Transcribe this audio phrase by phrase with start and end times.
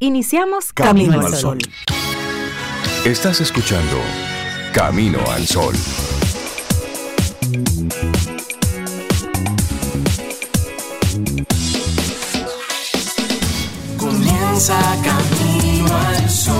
[0.00, 1.58] Iniciamos Camino, al Sol.
[3.04, 3.96] Estás escuchando
[4.72, 5.74] Camino al Sol.
[13.96, 16.54] Comienza Camino al Sol.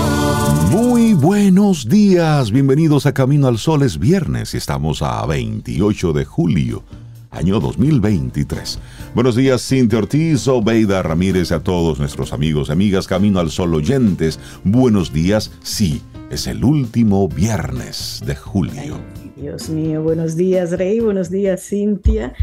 [0.71, 3.83] Muy buenos días, bienvenidos a Camino al Sol.
[3.83, 6.83] Es viernes y estamos a 28 de julio
[7.31, 8.79] año 2023.
[9.13, 13.73] Buenos días, Cintia Ortiz, Obeida Ramírez, a todos nuestros amigos y amigas Camino al Sol
[13.75, 14.39] oyentes.
[14.63, 18.99] Buenos días, sí, es el último viernes de julio.
[19.35, 22.33] Dios mío, buenos días, Rey, buenos días, Cintia.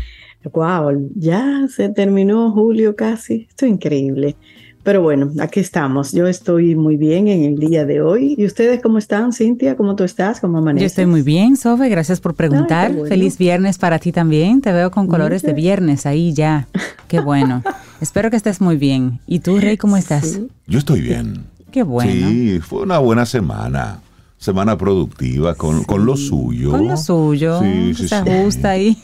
[0.53, 3.47] Wow, ya se terminó julio casi.
[3.49, 4.37] Esto es increíble.
[4.87, 6.13] Pero bueno, aquí estamos.
[6.13, 8.37] Yo estoy muy bien en el día de hoy.
[8.39, 9.77] ¿Y ustedes cómo están, Cintia?
[9.77, 10.39] ¿Cómo tú estás?
[10.39, 10.83] ¿Cómo amaneces?
[10.83, 11.89] Yo estoy muy bien, Sofe.
[11.89, 12.93] Gracias por preguntar.
[13.09, 14.61] Feliz viernes para ti también.
[14.61, 16.69] Te veo con colores de viernes ahí ya.
[17.09, 17.65] Qué bueno.
[18.01, 19.19] Espero que estés muy bien.
[19.27, 20.39] ¿Y tú, Rey, cómo estás?
[20.69, 21.47] Yo estoy bien.
[21.73, 22.29] Qué bueno.
[22.29, 23.99] Sí, fue una buena semana
[24.47, 26.71] semana productiva con, con, lo suyo.
[26.71, 27.61] Con lo suyo.
[27.61, 28.97] Sí, sí, se ajusta ahí.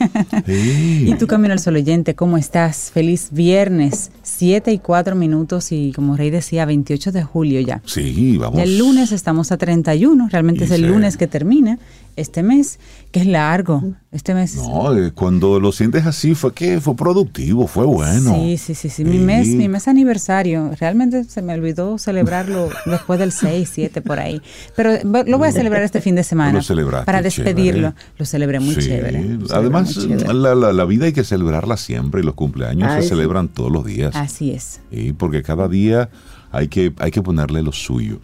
[0.47, 2.91] y tu Camino al Sol oyente, ¿cómo estás?
[2.93, 7.81] Feliz viernes, 7 y 4 minutos y como Rey decía, 28 de julio ya.
[7.85, 8.61] Sí, vamos.
[8.61, 11.77] El lunes estamos a 31, realmente es el lunes que termina
[12.15, 12.79] este mes,
[13.11, 14.55] que es largo, este mes.
[14.55, 18.35] No, eh, cuando lo sientes así fue que fue productivo, fue bueno.
[18.35, 19.03] Sí, sí, sí, sí.
[19.03, 24.19] Mi mes, mi mes aniversario, realmente se me olvidó celebrarlo después del 6, 7 por
[24.19, 24.41] ahí.
[24.75, 26.61] Pero lo voy a celebrar este fin de semana.
[27.05, 27.93] para despedirlo.
[28.17, 29.39] Lo celebré muy chévere.
[29.51, 34.15] Además, La, vida hay que celebrarla siempre y los cumpleaños se celebran todos los días.
[34.15, 34.81] Así es.
[34.91, 36.09] Sí, porque cada día
[36.51, 38.19] hay que, hay que ponerle lo suyo.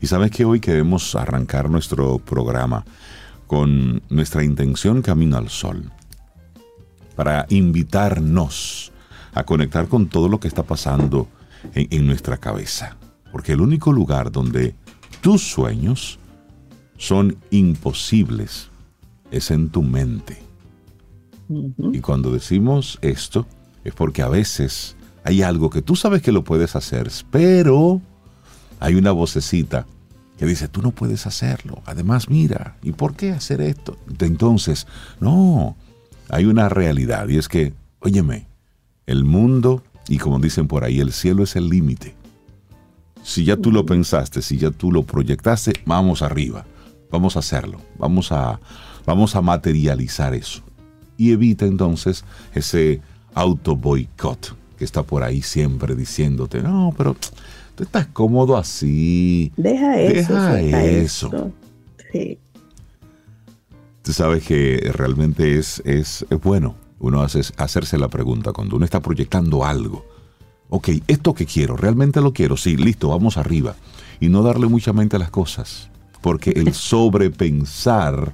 [0.00, 2.84] Y sabes que hoy queremos arrancar nuestro programa
[3.52, 5.92] con nuestra intención Camino al Sol,
[7.14, 8.92] para invitarnos
[9.34, 11.28] a conectar con todo lo que está pasando
[11.74, 12.96] en, nuestra cabeza.
[13.30, 14.74] Porque el único lugar donde
[15.20, 16.18] tus sueños
[16.96, 18.70] son imposibles
[19.30, 20.38] es en tu mente.
[21.92, 23.46] Y cuando decimos esto,
[23.84, 28.00] es porque a veces hay algo que tú sabes que lo puedes hacer, pero
[28.80, 29.84] hay una vocecita
[30.38, 31.82] que dice, tú no puedes hacerlo.
[31.86, 33.96] Además, mira, ¿y por qué hacer esto?
[34.20, 34.86] Entonces,
[35.20, 35.76] no,
[36.28, 38.46] hay una realidad y es que, óyeme,
[39.06, 42.14] el mundo, y como dicen por ahí, el cielo es el límite.
[43.22, 46.64] Si ya tú lo pensaste, si ya tú lo proyectaste, vamos arriba,
[47.10, 48.58] vamos a hacerlo, vamos a,
[49.06, 50.62] vamos a materializar eso.
[51.16, 53.00] Y evita entonces ese
[53.34, 57.16] auto boicot que está por ahí siempre diciéndote, no, pero
[57.74, 59.52] Tú estás cómodo así.
[59.56, 60.34] Deja eso.
[60.34, 61.52] Deja eso.
[62.12, 62.38] Sí.
[64.02, 69.00] Tú sabes que realmente es, es, bueno uno hace, hacerse la pregunta cuando uno está
[69.00, 70.04] proyectando algo.
[70.68, 72.56] Ok, esto que quiero, realmente lo quiero.
[72.56, 73.74] Sí, listo, vamos arriba.
[74.20, 75.90] Y no darle mucha mente a las cosas.
[76.20, 78.32] Porque el sobrepensar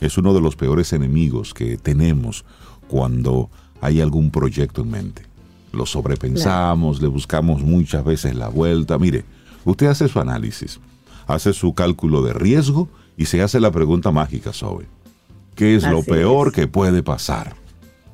[0.00, 2.44] es uno de los peores enemigos que tenemos
[2.88, 5.33] cuando hay algún proyecto en mente
[5.74, 8.98] lo sobrepensamos, le buscamos muchas veces la vuelta.
[8.98, 9.24] Mire,
[9.64, 10.80] usted hace su análisis,
[11.26, 14.86] hace su cálculo de riesgo y se hace la pregunta mágica sobre
[15.54, 17.54] ¿qué es lo peor que puede pasar?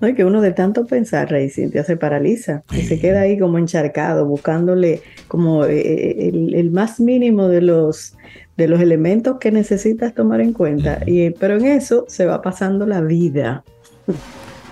[0.00, 3.38] No, es que uno de tanto pensar, Rey Cintia, se paraliza y se queda ahí
[3.38, 8.14] como encharcado, buscándole como eh, eh, el, más mínimo de los,
[8.56, 11.00] de los elementos que necesitas tomar en cuenta.
[11.06, 13.62] y, pero en eso se va pasando la vida.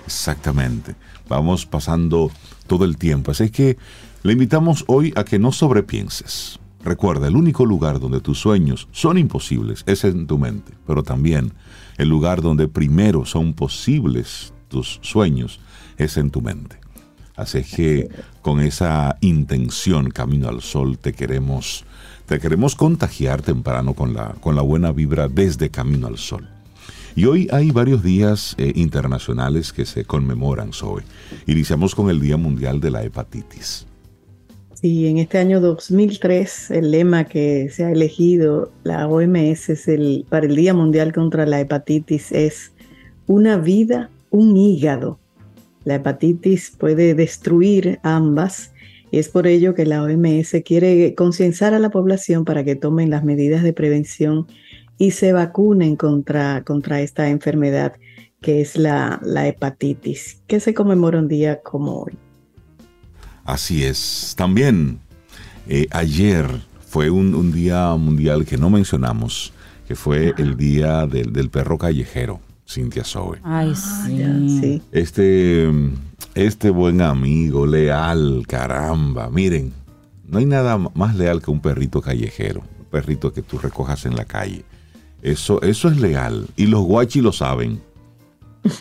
[0.07, 0.95] Exactamente.
[1.27, 2.31] Vamos pasando
[2.69, 3.31] todo el tiempo.
[3.31, 3.77] Así que
[4.23, 6.59] le invitamos hoy a que no sobrepienses.
[6.81, 11.51] Recuerda, el único lugar donde tus sueños son imposibles es en tu mente, pero también
[11.97, 15.59] el lugar donde primero son posibles tus sueños
[15.97, 16.79] es en tu mente.
[17.35, 18.09] Así que
[18.41, 21.85] con esa intención camino al sol te queremos
[22.25, 26.58] te queremos contagiar temprano con la con la buena vibra desde Camino al Sol.
[27.19, 31.03] Y hoy hay varios días eh, internacionales que se conmemoran, Zoe.
[31.47, 33.85] Iniciamos con el Día Mundial de la Hepatitis.
[34.73, 39.69] Sí, en este año 2003 el lema que se ha elegido la OMS
[40.29, 42.71] para el Día Mundial contra la Hepatitis es
[43.27, 45.19] una vida, un hígado.
[45.83, 48.71] La hepatitis puede destruir ambas
[49.11, 53.09] y es por ello que la OMS quiere concienciar a la población para que tomen
[53.09, 54.47] las medidas de prevención
[54.99, 57.93] y se vacunen contra, contra esta enfermedad
[58.41, 62.13] que es la, hepatitis, que se conmemora un día como hoy.
[63.45, 64.35] Así es.
[64.37, 64.99] También
[65.67, 66.47] eh, ayer
[66.87, 69.53] fue un, día mundial que no mencionamos,
[69.87, 73.39] que fue el día del, perro callejero, Cintia Zoe.
[73.43, 74.81] Ay, ah, sí.
[74.91, 75.69] Este,
[76.35, 79.73] este buen amigo, leal, caramba, miren,
[80.27, 84.15] no hay nada más leal que un perrito callejero, un perrito que tú recojas en
[84.15, 84.63] la calle.
[85.21, 87.81] Eso, eso es leal y los guachi lo saben.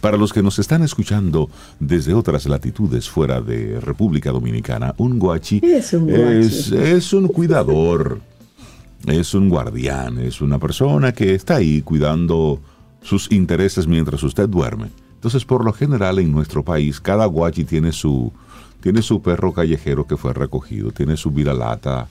[0.00, 5.60] Para los que nos están escuchando desde otras latitudes fuera de República Dominicana, un guachi
[5.62, 8.20] es un, es un cuidador,
[9.06, 12.60] es un guardián, es una persona que está ahí cuidando
[13.02, 14.88] sus intereses mientras usted duerme.
[15.14, 18.32] Entonces, por lo general, en nuestro país, cada guachi tiene su,
[18.80, 22.08] tiene su perro callejero que fue recogido, tiene su viralata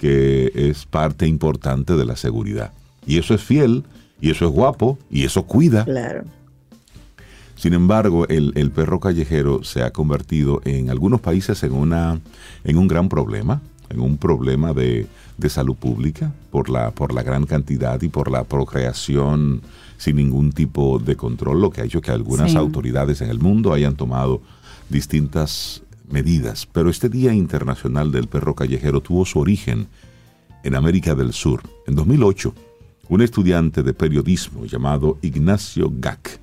[0.00, 2.72] que es parte importante de la seguridad.
[3.06, 3.84] Y eso es fiel,
[4.18, 5.84] y eso es guapo, y eso cuida.
[5.84, 6.24] Claro.
[7.54, 12.18] Sin embargo, el, perro callejero se ha convertido en algunos países en, una,
[12.64, 13.60] en un gran problema,
[13.90, 15.06] en un problema de,
[15.50, 19.60] salud pública por la, por la gran cantidad y por la procreación
[19.98, 23.74] sin ningún tipo de control, lo que ha hecho que algunas autoridades en el mundo
[23.74, 24.40] hayan tomado
[24.88, 26.66] distintas medidas.
[26.66, 29.88] Pero este Día Internacional del Perro Callejero tuvo su origen
[30.62, 31.62] en América del Sur.
[31.86, 32.54] En 2008,
[33.08, 36.40] un estudiante de periodismo llamado Ignacio Gac,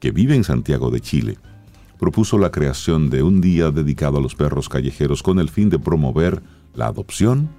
[0.00, 1.38] que vive en Santiago de Chile,
[1.98, 5.78] propuso la creación de un día dedicado a los perros callejeros con el fin de
[5.78, 6.42] promover
[6.74, 7.50] la adopción,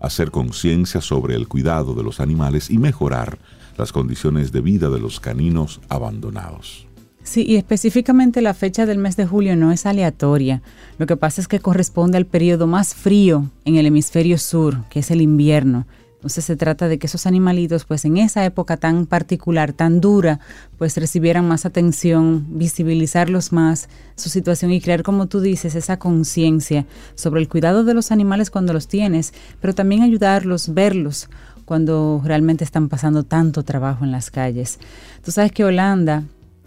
[0.00, 3.38] hacer conciencia sobre el cuidado de los animales y mejorar
[3.76, 6.86] las condiciones de vida de los caninos abandonados.
[7.24, 10.60] Sí, y específicamente la fecha del mes de julio no es aleatoria.
[10.98, 15.00] Lo que pasa es que corresponde al periodo más frío en el hemisferio sur, que
[15.00, 15.86] es el invierno.
[16.16, 20.38] Entonces se trata de que esos animalitos, pues en esa época tan particular, tan dura,
[20.78, 26.86] pues recibieran más atención, visibilizarlos más, su situación y crear, como tú dices, esa conciencia
[27.16, 31.28] sobre el cuidado de los animales cuando los tienes, pero también ayudarlos, verlos
[31.64, 34.78] cuando realmente están pasando tanto trabajo en las calles.
[35.24, 36.22] Tú sabes que Holanda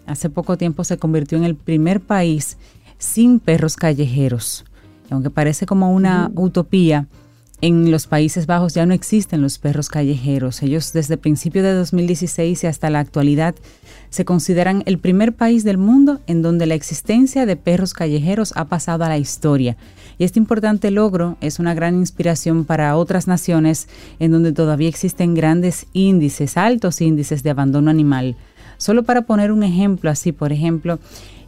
[0.05, 2.57] hace poco tiempo se convirtió en el primer país
[2.97, 4.65] sin perros callejeros.
[5.09, 7.07] aunque parece como una utopía,
[7.61, 10.61] en los Países Bajos ya no existen los perros callejeros.
[10.61, 13.55] Ellos desde principio de 2016 y hasta la actualidad
[14.09, 18.65] se consideran el primer país del mundo en donde la existencia de perros callejeros ha
[18.65, 19.77] pasado a la historia.
[20.17, 23.87] Y este importante logro es una gran inspiración para otras naciones
[24.19, 28.35] en donde todavía existen grandes índices, altos índices de abandono animal.
[28.77, 30.99] Solo para poner un ejemplo así, por ejemplo,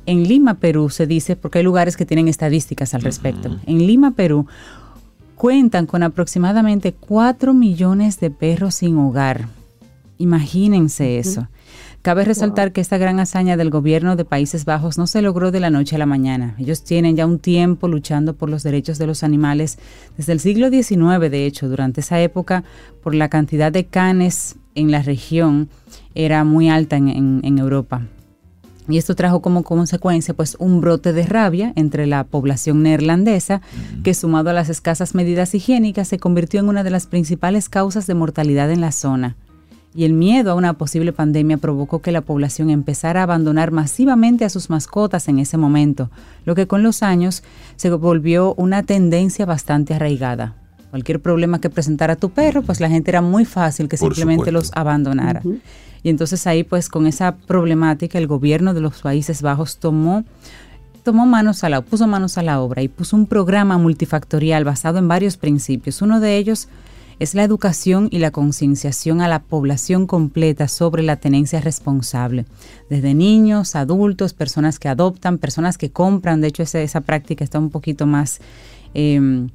[0.06, 4.12] en Lima, Perú, se dice, porque hay lugares que tienen estadísticas al respecto, en Lima,
[4.12, 4.48] Perú,
[5.36, 9.48] cuentan con aproximadamente 4 millones de perros sin hogar.
[10.18, 11.48] Imagínense eso.
[12.02, 15.60] Cabe resaltar que esta gran hazaña del gobierno de Países Bajos no se logró de
[15.60, 16.56] la noche a la mañana.
[16.58, 19.78] Ellos tienen ya un tiempo luchando por los derechos de los animales
[20.16, 22.64] desde el siglo XIX, de hecho, durante esa época,
[23.04, 25.68] por la cantidad de canes en la región
[26.26, 28.02] era muy alta en, en Europa.
[28.90, 33.62] Y esto trajo como consecuencia pues un brote de rabia entre la población neerlandesa
[34.04, 38.08] que sumado a las escasas medidas higiénicas se convirtió en una de las principales causas
[38.08, 39.36] de mortalidad en la zona
[39.98, 44.46] y el miedo a una posible pandemia provocó que la población empezara a abandonar masivamente
[44.46, 46.12] a sus mascotas en ese momento,
[46.46, 47.42] lo que con los años
[47.78, 50.54] se volvió una tendencia bastante arraigada.
[50.90, 54.72] Cualquier problema que presentara tu perro, pues la gente era muy fácil que simplemente los
[54.74, 55.42] abandonara.
[56.04, 60.24] Y entonces ahí pues con esa problemática el gobierno de los Países Bajos tomó
[61.04, 64.98] tomó manos a la, puso manos a la obra y puso un programa multifactorial basado
[64.98, 66.02] en varios principios.
[66.02, 66.68] Uno de ellos
[67.20, 72.46] es la educación y la concienciación a la población completa sobre la tenencia responsable,
[72.90, 77.58] desde niños, adultos, personas que adoptan, personas que compran, de hecho esa, esa práctica está
[77.58, 78.40] un poquito más,
[78.94, 79.50] em,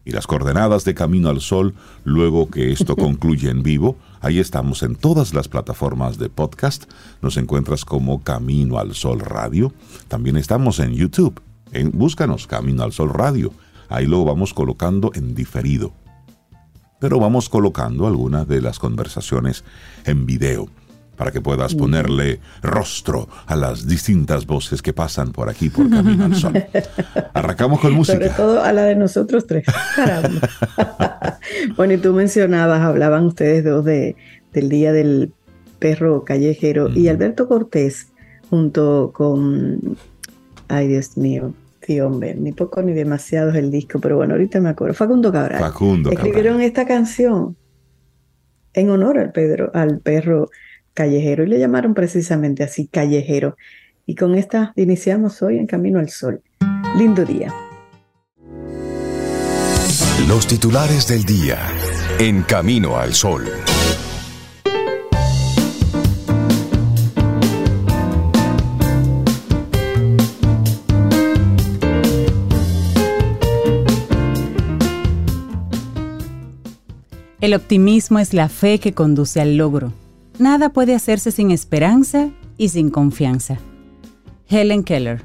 [0.06, 3.98] Y las coordenadas de Camino al Sol luego que esto concluye en vivo.
[4.20, 6.84] Ahí estamos en todas las plataformas de podcast.
[7.20, 9.74] Nos encuentras como Camino al Sol Radio.
[10.08, 11.42] También estamos en YouTube.
[11.72, 13.52] En, búscanos Camino al Sol Radio.
[13.88, 15.92] Ahí lo vamos colocando en diferido.
[17.00, 19.64] Pero vamos colocando algunas de las conversaciones
[20.04, 20.68] en video
[21.16, 26.24] para que puedas ponerle rostro a las distintas voces que pasan por aquí por Camino
[26.24, 26.52] al Sol.
[27.34, 28.18] Arrancamos con música.
[28.18, 29.64] Sobre todo a la de nosotros tres.
[31.76, 34.16] bueno, y tú mencionabas, hablaban ustedes dos de,
[34.52, 35.32] del Día del
[35.78, 38.08] Perro Callejero y Alberto Cortés
[38.50, 39.96] junto con,
[40.68, 44.60] ay Dios mío, sí hombre, ni poco ni demasiado es el disco, pero bueno, ahorita
[44.60, 45.60] me acuerdo, Facundo Cabral.
[45.60, 47.56] Facundo Escribieron esta canción
[48.72, 50.50] en honor al, Pedro, al perro
[50.96, 53.56] callejero y le llamaron precisamente así callejero.
[54.06, 56.42] Y con esta iniciamos hoy en Camino al Sol.
[56.98, 57.52] Lindo día.
[60.26, 61.58] Los titulares del día
[62.18, 63.44] en Camino al Sol.
[77.40, 79.92] El optimismo es la fe que conduce al logro.
[80.38, 82.28] Nada puede hacerse sin esperanza
[82.58, 83.58] y sin confianza.
[84.48, 85.22] Helen Keller.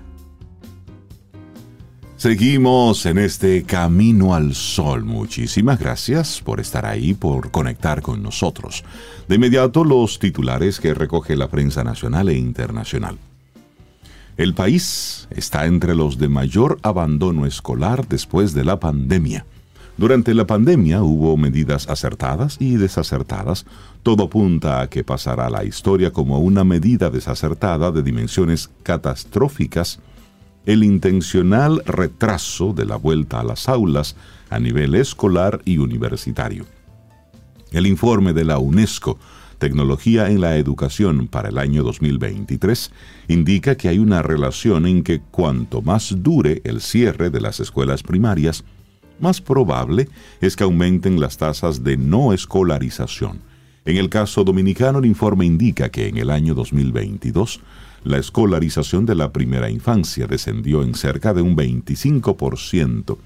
[2.15, 5.03] Seguimos en este camino al sol.
[5.03, 8.83] Muchísimas gracias por estar ahí, por conectar con nosotros.
[9.27, 13.17] De inmediato los titulares que recoge la prensa nacional e internacional.
[14.37, 19.45] El país está entre los de mayor abandono escolar después de la pandemia.
[20.01, 23.67] Durante la pandemia hubo medidas acertadas y desacertadas.
[24.01, 29.99] Todo apunta a que pasará la historia como una medida desacertada de dimensiones catastróficas
[30.65, 34.15] el intencional retraso de la vuelta a las aulas
[34.49, 36.65] a nivel escolar y universitario.
[37.71, 39.19] El informe de la UNESCO,
[39.59, 42.91] Tecnología en la Educación para el año 2023,
[43.27, 48.01] indica que hay una relación en que cuanto más dure el cierre de las escuelas
[48.01, 48.63] primarias,
[49.21, 50.09] más probable
[50.41, 53.39] es que aumenten las tasas de no escolarización.
[53.85, 57.61] En el caso dominicano, el informe indica que en el año 2022,
[58.03, 63.17] la escolarización de la primera infancia descendió en cerca de un 25%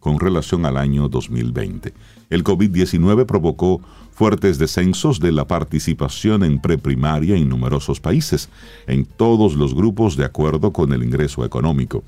[0.00, 1.94] con relación al año 2020.
[2.28, 3.80] El COVID-19 provocó
[4.10, 8.48] fuertes descensos de la participación en preprimaria en numerosos países,
[8.86, 12.02] en todos los grupos de acuerdo con el ingreso económico.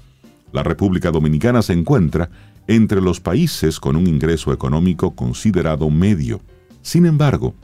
[0.52, 2.30] La República Dominicana se encuentra
[2.66, 6.40] entre los países con un ingreso económico considerado medio.
[6.82, 7.54] Sin embargo,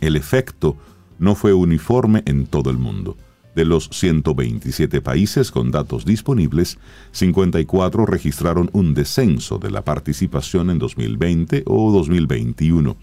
[0.00, 0.76] el efecto
[1.18, 3.16] no fue uniforme en todo el mundo.
[3.54, 6.78] De los 127 países con datos disponibles,
[7.12, 12.96] 54 registraron un descenso de la participación en 2020 o 2021.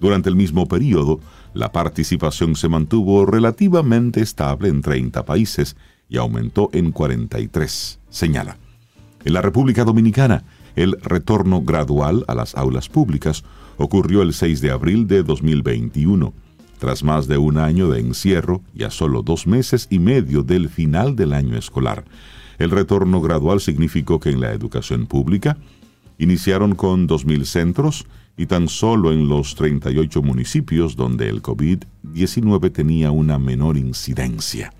[0.00, 1.20] Durante el mismo periodo,
[1.54, 5.76] la participación se mantuvo relativamente estable en 30 países
[6.10, 8.58] y aumentó en 43, señala.
[9.24, 10.44] En la República Dominicana,
[10.76, 13.42] el retorno gradual a las aulas públicas
[13.78, 16.34] ocurrió el 6 de abril de 2021,
[16.78, 20.68] tras más de un año de encierro y a solo dos meses y medio del
[20.68, 22.04] final del año escolar.
[22.58, 25.56] El retorno gradual significó que en la educación pública
[26.18, 33.10] iniciaron con 2.000 centros y tan solo en los 38 municipios donde el COVID-19 tenía
[33.10, 34.72] una menor incidencia.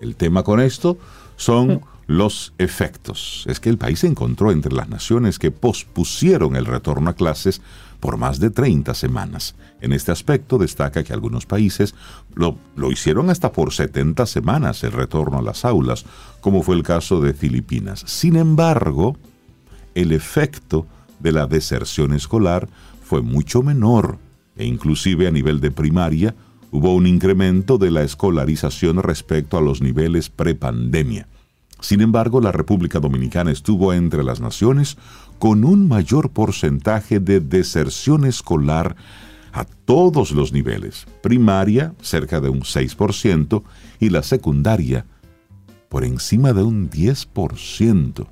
[0.00, 0.98] El tema con esto
[1.36, 3.44] son los efectos.
[3.48, 7.60] Es que el país se encontró entre las naciones que pospusieron el retorno a clases
[8.00, 9.54] por más de 30 semanas.
[9.80, 11.94] En este aspecto destaca que algunos países
[12.34, 16.04] lo, lo, hicieron hasta por 70 semanas el retorno a las aulas,
[16.40, 18.02] como fue el caso de Filipinas.
[18.06, 19.16] Sin embargo,
[19.94, 20.86] el efecto
[21.20, 22.68] de la deserción escolar
[23.04, 24.18] fue mucho menor
[24.56, 26.34] e inclusive a nivel de primaria
[26.70, 31.28] hubo un incremento de la escolarización respecto a los niveles prepandemia.
[31.82, 34.96] Sin embargo, la República Dominicana estuvo entre las naciones
[35.40, 38.94] con un mayor porcentaje de deserción escolar
[39.52, 41.06] a todos los niveles.
[41.22, 43.64] Primaria, cerca de un 6%,
[43.98, 45.06] y la secundaria,
[45.88, 48.26] por encima de un 10%.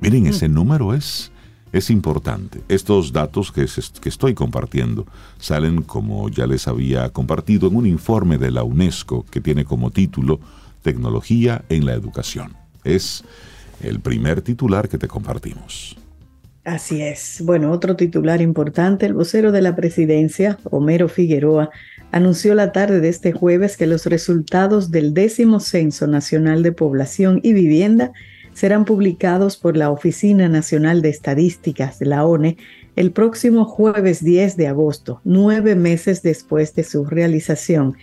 [0.00, 0.54] Miren, ese mm.
[0.54, 1.30] número es,
[1.72, 2.62] es importante.
[2.68, 3.66] Estos datos que,
[4.00, 5.06] que estoy compartiendo
[5.38, 9.90] salen, como ya les había compartido, en un informe de la UNESCO que tiene como
[9.90, 10.40] título
[10.80, 13.24] Tecnología en la Educación es
[13.82, 15.96] el primer titular que te compartimos.
[16.64, 17.42] Así es.
[17.44, 21.70] Bueno, otro titular importante, el vocero de la presidencia, Homero Figueroa,
[22.12, 27.40] anunció la tarde de este jueves que los resultados del décimo Censo Nacional de Población
[27.42, 28.12] y Vivienda
[28.54, 32.58] serán publicados por la Oficina Nacional de Estadísticas la ONE
[32.94, 37.96] el próximo jueves 10 de agosto, nueve meses después de su realización.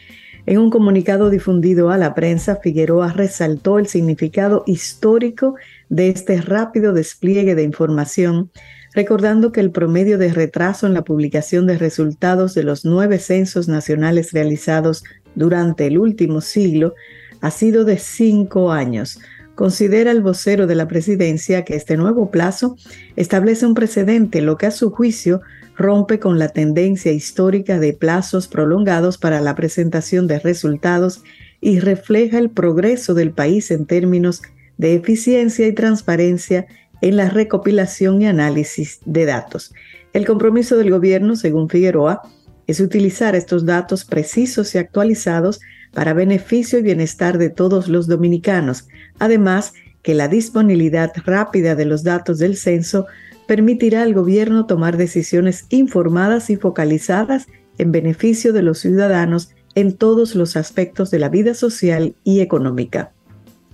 [0.50, 5.54] En un comunicado difundido a la prensa, Figueroa resaltó el significado histórico
[5.90, 8.50] de este rápido despliegue de información,
[8.96, 13.68] recordando que el promedio de retraso en la publicación de resultados de los nueve censos
[13.68, 15.04] nacionales realizados
[15.36, 16.96] durante el último siglo
[17.42, 19.20] ha sido de cinco años,
[19.60, 22.78] Considera el vocero de la presidencia que este nuevo plazo
[23.18, 25.42] establece un precedente, lo que a su juicio
[25.80, 31.24] rompe con la tendencia histórica de plazos prolongados para la presentación de resultados
[31.62, 34.42] y refleja el progreso del país en términos
[34.78, 36.68] de eficiencia y transparencia
[37.02, 39.74] en la recopilación y análisis de datos.
[40.12, 42.24] El compromiso del gobierno, según Figueroa,
[42.68, 45.62] es utilizar estos datos precisos y actualizados
[45.94, 48.88] para beneficio y bienestar de todos los dominicanos.
[49.18, 53.08] Además, que la disponibilidad rápida de los datos del censo
[53.50, 57.48] permitirá al gobierno tomar decisiones informadas y focalizadas
[57.80, 63.12] en beneficio de los ciudadanos en todos los aspectos de la vida social y económica.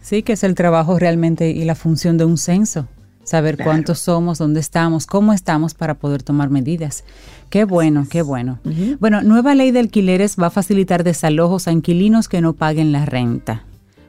[0.01, 2.88] Sí, que es el trabajo realmente y la función de un censo,
[3.25, 7.03] saber cuántos somos, dónde estamos, cómo estamos para poder tomar medidas.
[7.50, 8.60] Qué bueno, qué bueno.
[9.01, 13.05] Bueno, nueva ley de alquileres va a facilitar desalojos a inquilinos que no paguen la
[13.05, 13.65] renta.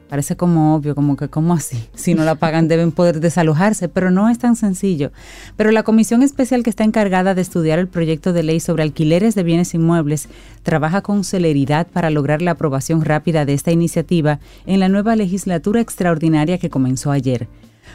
[0.08, 1.76] Parece como obvio, como que como así.
[1.94, 5.10] Si no la pagan deben poder desalojarse, pero no es tan sencillo.
[5.56, 9.34] Pero la comisión especial que está encargada de estudiar el proyecto de ley sobre alquileres
[9.34, 10.28] de bienes inmuebles
[10.62, 15.80] trabaja con celeridad para lograr la aprobación rápida de esta iniciativa en la nueva legislatura
[15.80, 17.48] extraordinaria que comenzó ayer.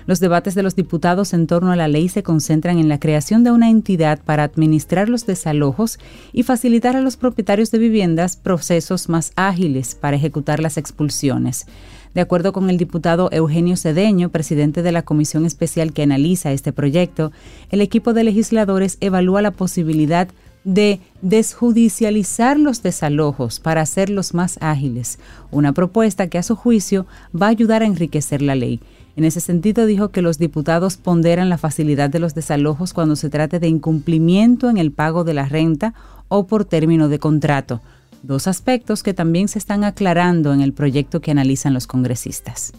[0.08, 3.44] Los debates de los diputados en torno a la ley se concentran en la creación
[3.44, 6.00] de una entidad para administrar los desalojos
[6.34, 11.68] y facilitar a los propietarios de viviendas procesos más ágiles para ejecutar las expulsiones.
[12.14, 16.74] De acuerdo con el diputado Eugenio Cedeño, presidente de la comisión especial que analiza este
[16.74, 17.32] proyecto,
[17.70, 20.28] el equipo de legisladores evalúa la posibilidad
[20.64, 27.08] de desjudicializar los desalojos para hacerlos más ágiles, una propuesta que a su juicio
[27.40, 28.82] va a ayudar a enriquecer la ley.
[29.16, 33.30] En ese sentido, dijo que los diputados ponderan la facilidad de los desalojos cuando se
[33.30, 35.94] trate de incumplimiento en el pago de la renta
[36.28, 37.82] o por término de contrato,
[38.24, 42.74] dos aspectos que también se están aclarando en el proyecto que analizan los congresistas.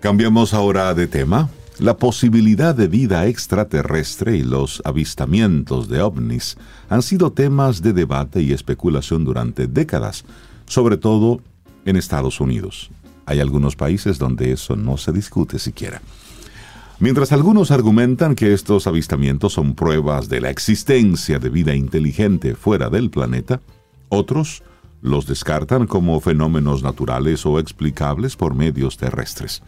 [0.00, 1.48] Cambiamos ahora de tema.
[1.78, 6.56] La posibilidad de vida extraterrestre y los avistamientos de ovnis
[6.88, 10.24] han sido temas de debate y especulación durante décadas,
[10.66, 11.40] sobre todo
[11.84, 12.90] en Estados Unidos.
[13.26, 16.00] Hay algunos países donde eso no se discute siquiera.
[16.98, 22.88] Mientras algunos argumentan que estos avistamientos son pruebas de la existencia de vida inteligente fuera
[22.88, 23.60] del planeta,
[24.08, 24.62] otros
[25.02, 29.62] los descartan como fenómenos naturales o explicables por medios terrestres.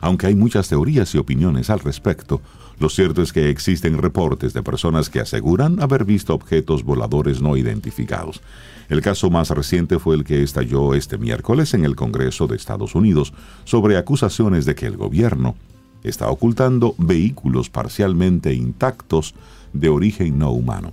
[0.00, 2.40] Aunque hay muchas teorías y opiniones al respecto,
[2.80, 7.56] lo cierto es que existen reportes de personas que aseguran haber visto objetos voladores no
[7.56, 8.42] identificados.
[8.88, 12.96] El caso más reciente fue el que estalló este miércoles en el Congreso de Estados
[12.96, 15.54] Unidos sobre acusaciones de que el gobierno
[16.02, 19.34] está ocultando vehículos parcialmente intactos
[19.72, 20.92] de origen no humano.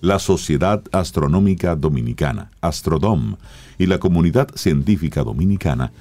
[0.00, 3.36] La Sociedad Astronómica Dominicana, Astrodom,
[3.78, 5.92] y la comunidad científica dominicana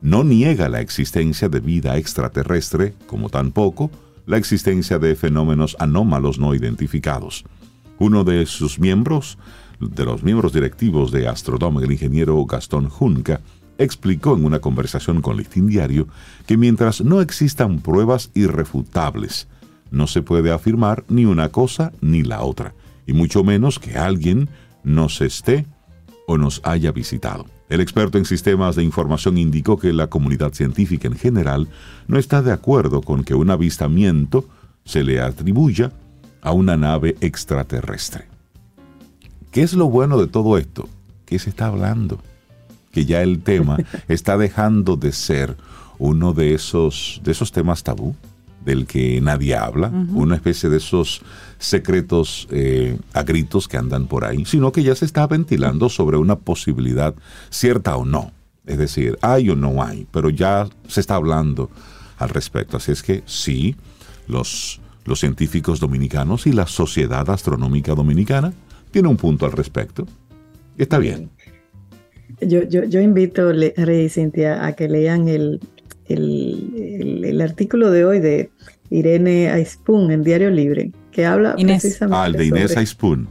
[0.00, 3.90] no niega la existencia de vida extraterrestre, como tampoco
[4.26, 7.44] la existencia de fenómenos anómalos no identificados.
[7.98, 9.36] Uno de sus miembros
[9.80, 13.40] de los miembros directivos de Astrodome, el ingeniero Gastón Junca,
[13.80, 16.06] explicó en una conversación con Listín Diario
[16.46, 19.48] que mientras no existan pruebas irrefutables,
[19.90, 22.74] no se puede afirmar ni una cosa ni la otra,
[23.06, 24.48] y mucho menos que alguien
[24.84, 25.66] nos esté
[26.26, 27.46] o nos haya visitado.
[27.70, 31.68] El experto en sistemas de información indicó que la comunidad científica en general
[32.06, 34.44] no está de acuerdo con que un avistamiento
[34.84, 35.92] se le atribuya
[36.42, 38.26] a una nave extraterrestre.
[39.50, 40.88] ¿Qué es lo bueno de todo esto?
[41.24, 42.20] ¿Qué se está hablando?
[42.90, 45.56] Que ya el tema está dejando de ser
[45.98, 48.14] uno de esos, de esos temas tabú
[48.64, 51.22] del que nadie habla, una especie de esos
[51.58, 56.18] secretos eh, a gritos que andan por ahí, sino que ya se está ventilando sobre
[56.18, 57.14] una posibilidad
[57.48, 58.32] cierta o no.
[58.66, 61.70] Es decir, hay o no hay, pero ya se está hablando
[62.18, 62.76] al respecto.
[62.76, 63.76] Así es que sí,
[64.28, 68.52] los, los científicos dominicanos y la Sociedad Astronómica Dominicana
[68.90, 70.06] tiene un punto al respecto.
[70.76, 71.30] Está bien.
[72.40, 75.60] Yo, yo, yo invito, Rey Cintia, a que lean el,
[76.08, 78.50] el, artículo de hoy de
[78.90, 82.18] Irene Aispun en Diario Libre, que habla precisamente.
[82.18, 83.28] Ah, el de Inés Aispun.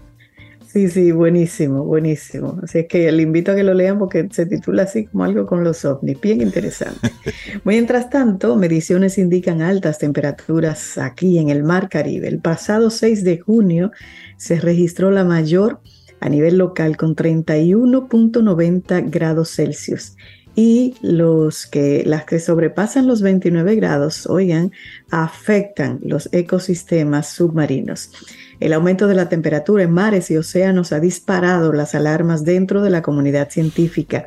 [0.72, 2.60] Sí, sí, buenísimo, buenísimo.
[2.62, 5.48] Así es que le invito a que lo lean porque se titula así como algo
[5.48, 7.10] con los ovnis, bien interesante.
[7.64, 12.28] Mientras tanto, mediciones indican altas temperaturas aquí en el Mar Caribe.
[12.28, 13.92] El pasado 6 de junio
[14.38, 15.82] se registró la mayor
[16.20, 20.16] a nivel local con 31.90 grados Celsius
[20.56, 24.72] y los que, las que sobrepasan los 29 grados, oigan,
[25.10, 28.12] afectan los ecosistemas submarinos.
[28.60, 32.90] El aumento de la temperatura en mares y océanos ha disparado las alarmas dentro de
[32.90, 34.26] la comunidad científica.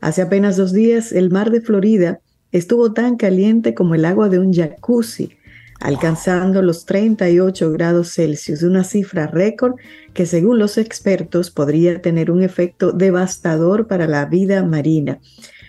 [0.00, 4.38] Hace apenas dos días, el mar de Florida estuvo tan caliente como el agua de
[4.38, 5.36] un jacuzzi,
[5.84, 9.74] alcanzando los 38 grados Celsius, una cifra récord
[10.14, 15.20] que según los expertos podría tener un efecto devastador para la vida marina.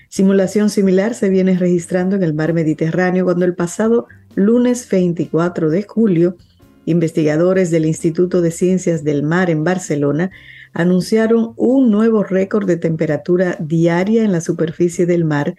[0.07, 5.83] Simulación similar se viene registrando en el mar Mediterráneo cuando el pasado lunes 24 de
[5.83, 6.37] julio
[6.85, 10.31] Investigadores del Instituto de Ciencias del Mar en Barcelona
[10.71, 15.55] anunciaron un nuevo récord de temperatura diaria en la superficie del mar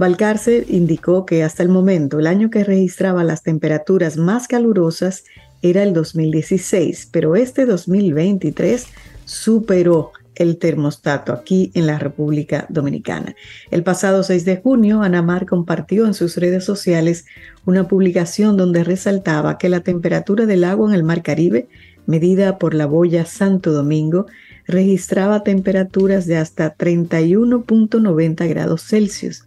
[0.00, 5.24] Valcárcel indicó que hasta el momento el año que registraba las temperaturas más calurosas
[5.60, 8.86] era el 2016, pero este 2023
[9.26, 13.36] superó el termostato aquí en la República Dominicana.
[13.70, 17.26] El pasado 6 de junio, Anamar compartió en sus redes sociales
[17.66, 21.68] una publicación donde resaltaba que la temperatura del agua en el Mar Caribe,
[22.06, 24.24] medida por la boya Santo Domingo,
[24.66, 29.44] registraba temperaturas de hasta 31.90 grados Celsius.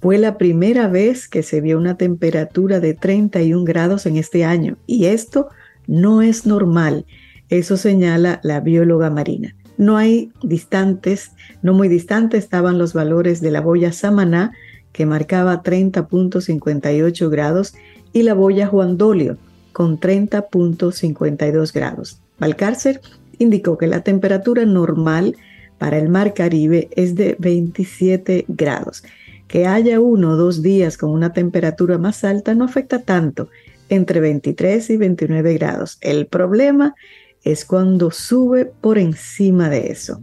[0.00, 4.76] Fue la primera vez que se vio una temperatura de 31 grados en este año
[4.86, 5.48] y esto
[5.86, 7.04] no es normal.
[7.48, 9.56] Eso señala la bióloga marina.
[9.76, 11.32] No hay distantes,
[11.62, 14.52] no muy distantes estaban los valores de la boya Samaná,
[14.92, 17.74] que marcaba 30.58 grados,
[18.12, 19.36] y la boya Juan Dolio,
[19.72, 22.20] con 30.52 grados.
[22.38, 23.00] Valcárcer
[23.38, 25.36] indicó que la temperatura normal
[25.78, 29.04] para el mar Caribe es de 27 grados.
[29.48, 33.48] Que haya uno o dos días con una temperatura más alta no afecta tanto,
[33.88, 35.98] entre 23 y 29 grados.
[36.00, 36.94] El problema
[37.42, 40.20] es cuando sube por encima de eso.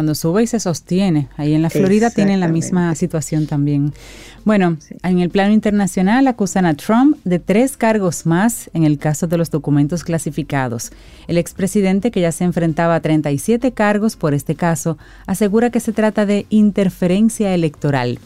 [0.00, 1.28] Cuando sube y se sostiene.
[1.36, 3.92] Ahí en la Florida tienen la misma situación también.
[4.46, 9.26] Bueno, en el plano internacional acusan a Trump de tres cargos más en el caso
[9.26, 10.90] de los documentos clasificados.
[11.28, 15.92] El expresidente, que ya se enfrentaba a 37 cargos por este caso, asegura que se
[15.92, 18.20] trata de interferencia electoral.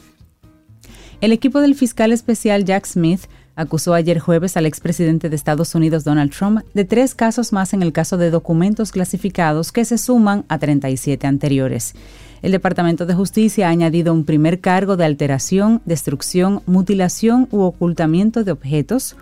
[1.21, 3.23] El equipo del fiscal especial Jack Smith
[3.57, 7.83] acusó ayer jueves al expresidente de Estados Unidos Donald Trump de tres casos más en
[7.83, 11.95] el caso de documentos clasificados que se suman a 37 anteriores.
[12.43, 18.45] El Departamento de Justicia ha añadido un primer cargo de alteración, destrucción, mutilación u ocultamiento
[18.45, 19.17] de objetos,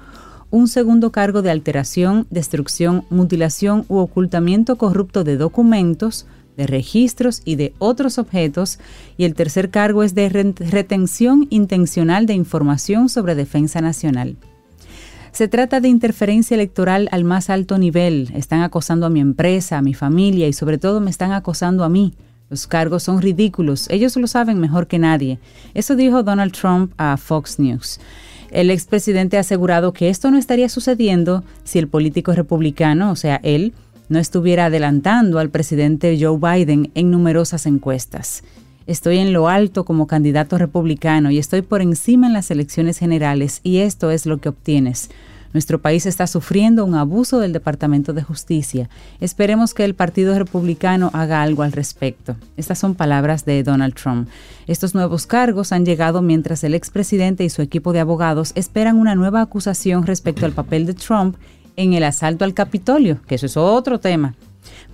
[0.50, 6.26] un segundo cargo de alteración, destrucción, mutilación u ocultamiento corrupto de documentos,
[6.62, 8.78] de registros y de otros objetos,
[9.16, 14.36] y el tercer cargo es de retención intencional de información sobre defensa nacional.
[15.32, 18.30] Se trata de interferencia electoral al más alto nivel.
[18.34, 21.88] Están acosando a mi empresa, a mi familia y sobre todo me están acosando a
[21.88, 22.12] mí.
[22.50, 23.88] Los cargos son ridículos.
[23.88, 25.38] Ellos lo saben mejor que nadie.
[25.72, 27.98] Eso dijo Donald Trump a Fox News.
[28.50, 33.40] El expresidente ha asegurado que esto no estaría sucediendo si el político republicano, o sea,
[33.42, 33.72] él,
[34.12, 38.44] no estuviera adelantando al presidente Joe Biden en numerosas encuestas.
[38.86, 43.60] Estoy en lo alto como candidato republicano y estoy por encima en las elecciones generales
[43.62, 45.08] y esto es lo que obtienes.
[45.54, 48.90] Nuestro país está sufriendo un abuso del Departamento de Justicia.
[49.20, 52.36] Esperemos que el Partido Republicano haga algo al respecto.
[52.56, 54.28] Estas son palabras de Donald Trump.
[54.66, 59.14] Estos nuevos cargos han llegado mientras el expresidente y su equipo de abogados esperan una
[59.14, 61.36] nueva acusación respecto al papel de Trump
[61.76, 64.34] en el asalto al Capitolio, que eso es otro tema.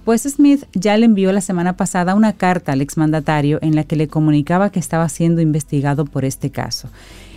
[0.04, 3.96] Pues Smith ya le envió la semana pasada una carta al exmandatario en la que
[3.96, 6.88] le comunicaba que estaba siendo investigado por este caso.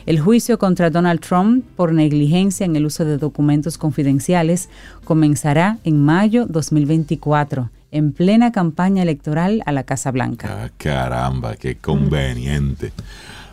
[0.06, 4.70] El juicio contra Donald Trump por negligencia en el uso de documentos confidenciales
[5.04, 10.48] comenzará en mayo 2024, en plena campaña electoral a la Casa Blanca.
[10.64, 12.94] Ah, caramba, qué conveniente.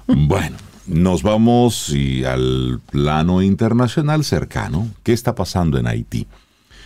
[0.07, 0.57] bueno,
[0.89, 4.89] nos vamos y al plano internacional cercano.
[5.03, 6.27] ¿Qué está pasando en Haití?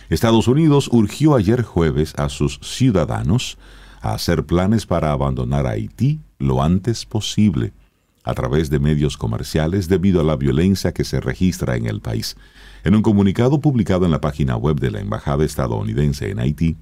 [0.09, 3.57] Estados Unidos urgió ayer jueves a sus ciudadanos
[4.01, 7.71] a hacer planes para abandonar Haití lo antes posible
[8.25, 12.35] a través de medios comerciales debido a la violencia que se registra en el país.
[12.83, 16.75] En un comunicado publicado en la página web de la Embajada estadounidense en Haití,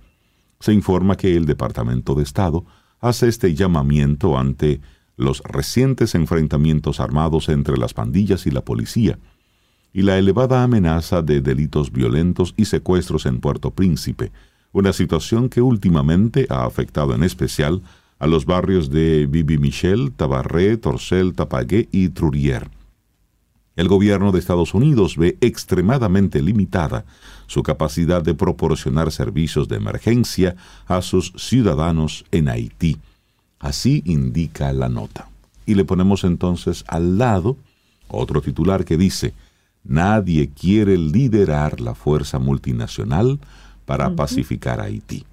[0.60, 2.65] se informa que el Departamento de Estado
[2.99, 4.81] hace este llamamiento ante
[5.17, 9.19] los recientes enfrentamientos armados entre las pandillas y la policía,
[9.93, 14.32] y la elevada amenaza de delitos violentos y secuestros en Puerto Príncipe,
[14.71, 17.82] una situación que últimamente ha afectado en especial
[18.19, 22.69] a los barrios de Bibi Michel, Tabarré, Torcel, Tapagué y Trurier.
[23.76, 27.06] El gobierno de Estados Unidos ve extremadamente limitada
[27.47, 30.56] su capacidad de proporcionar servicios de emergencia
[30.88, 33.00] a sus ciudadanos en Haití.
[33.62, 35.30] Así indica la nota.
[35.65, 37.56] Y le ponemos entonces al lado
[38.10, 39.34] otro titular que dice,
[39.84, 43.39] Nadie quiere liderar la fuerza multinacional
[43.86, 45.26] para pacificar Haití.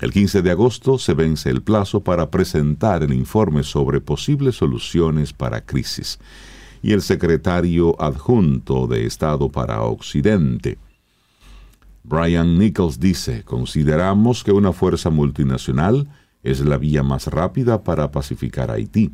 [0.00, 5.32] El 15 de agosto se vence el plazo para presentar el informe sobre posibles soluciones
[5.32, 6.18] para crisis.
[6.82, 10.78] Y el secretario adjunto de Estado para Occidente,
[12.02, 16.08] Brian Nichols, dice, consideramos que una fuerza multinacional
[16.44, 19.10] es la vía más rápida para pacificar Haití.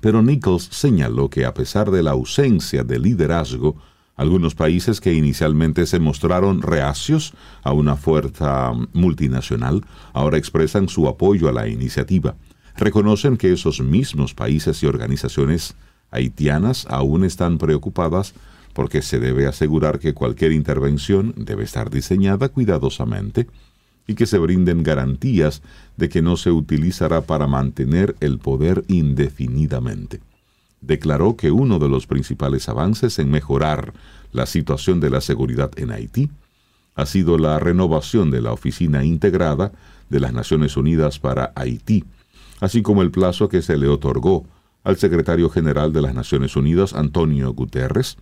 [0.00, 3.76] Pero Nichols señaló que a pesar de la ausencia de liderazgo,
[4.16, 11.48] algunos países que inicialmente se mostraron reacios a una fuerza multinacional ahora expresan su apoyo
[11.48, 12.36] a la iniciativa.
[12.76, 15.74] Reconocen que esos mismos países y organizaciones
[16.10, 18.34] haitianas aún están preocupadas
[18.72, 23.46] porque se debe asegurar que cualquier intervención debe estar diseñada cuidadosamente
[24.06, 25.62] y que se brinden garantías
[25.96, 30.20] de que no se utilizará para mantener el poder indefinidamente.
[30.80, 33.94] Declaró que uno de los principales avances en mejorar
[34.32, 36.30] la situación de la seguridad en Haití
[36.94, 39.72] ha sido la renovación de la Oficina Integrada
[40.10, 42.04] de las Naciones Unidas para Haití,
[42.60, 44.44] así como el plazo que se le otorgó
[44.84, 48.18] al secretario general de las Naciones Unidas, Antonio Guterres,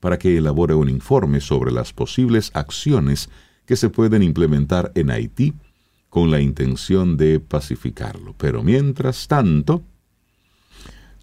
[0.00, 3.30] para que elabore un informe sobre las posibles acciones
[3.66, 5.54] que se pueden implementar en Haití
[6.08, 8.34] con la intención de pacificarlo.
[8.36, 9.82] Pero mientras tanto,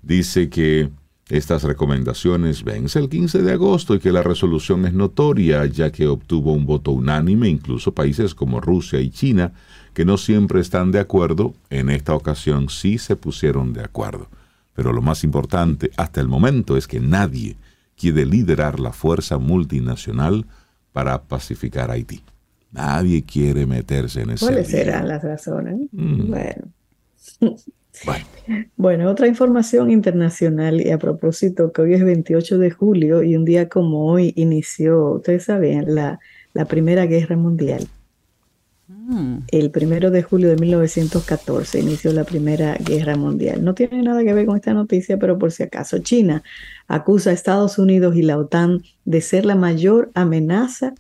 [0.02, 0.90] dice que
[1.30, 6.08] estas recomendaciones vence el 15 de agosto y que la resolución es notoria ya que
[6.08, 9.54] obtuvo un voto unánime, incluso países como Rusia y China,
[9.94, 14.28] que no siempre están de acuerdo, en esta ocasión sí se pusieron de acuerdo.
[14.74, 17.58] Pero lo más importante hasta el momento es que nadie
[17.96, 20.48] quiere liderar la fuerza multinacional
[20.94, 22.24] para pacificar Haití.
[22.72, 24.46] Nadie quiere meterse en ese.
[24.46, 25.76] ¿Cuáles serán las razones?
[25.92, 26.30] Mm.
[26.30, 26.74] Bueno.
[28.06, 28.26] bueno.
[28.76, 33.46] Bueno, otra información internacional y a propósito que hoy es 28 de julio y un
[33.46, 36.20] día como hoy inició, ustedes saben, la,
[36.54, 37.88] la Primera Guerra Mundial.
[38.88, 39.44] Mm.
[39.48, 43.64] El primero de julio de 1914 inició la Primera Guerra Mundial.
[43.64, 46.44] No tiene nada que ver con esta noticia, pero por si acaso, China
[46.88, 50.94] acusa a Estados Unidos y la OTAN de ser la mayor amenaza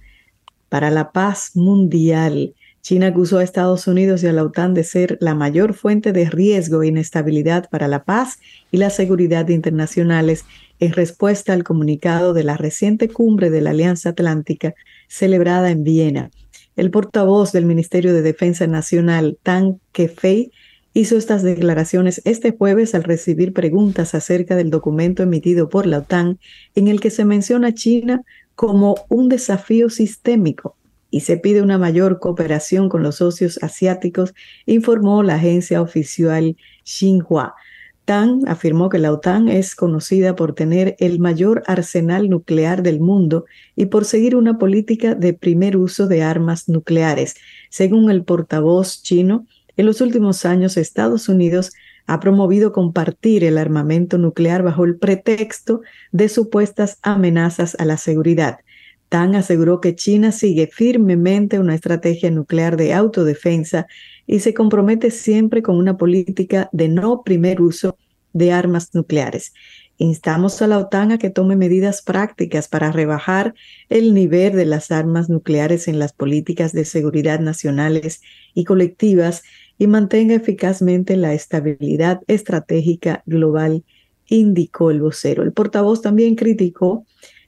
[0.69, 2.53] para la paz mundial.
[2.81, 6.29] China acusó a Estados Unidos y a la OTAN de ser la mayor fuente de
[6.29, 8.39] riesgo e inestabilidad para la paz
[8.71, 10.45] y la seguridad internacionales
[10.79, 14.75] en respuesta al comunicado de la reciente cumbre de la Alianza Atlántica
[15.07, 16.31] celebrada en Viena.
[16.75, 20.51] El portavoz del Ministerio de Defensa Nacional, Tang Kefei,
[20.93, 26.39] hizo estas declaraciones este jueves al recibir preguntas acerca del documento emitido por la OTAN
[26.75, 28.23] en el que se menciona a China
[28.59, 30.75] como un desafío sistémico
[31.09, 34.33] y se pide una mayor cooperación con los socios asiáticos,
[34.65, 37.55] informó la agencia oficial Xinhua.
[38.03, 43.45] Tang afirmó que la OTAN es conocida por tener el mayor arsenal nuclear del mundo
[43.77, 47.35] y por seguir una política de primer uso de armas nucleares.
[47.69, 49.45] Según el portavoz chino,
[49.77, 51.71] en los últimos años Estados Unidos
[52.09, 58.61] ha promovido compartir el armamento nuclear bajo el pretexto de supuestas amenazas a la seguridad.
[59.09, 63.85] Tan aseguró que China sigue firmemente una estrategia nuclear de autodefensa
[64.25, 67.95] y se compromete siempre con una política de no primer uso
[68.33, 69.53] de armas nucleares.
[69.99, 73.53] Instamos a la OTAN a que tome medidas prácticas para rebajar
[73.89, 78.21] el nivel de las armas nucleares en las políticas de seguridad nacionales
[78.55, 79.43] y colectivas
[79.79, 83.85] y mantenga eficazmente la estabilidad estratégica global,
[84.27, 85.41] indicó el vocero.
[85.41, 87.05] El portavoz también criticó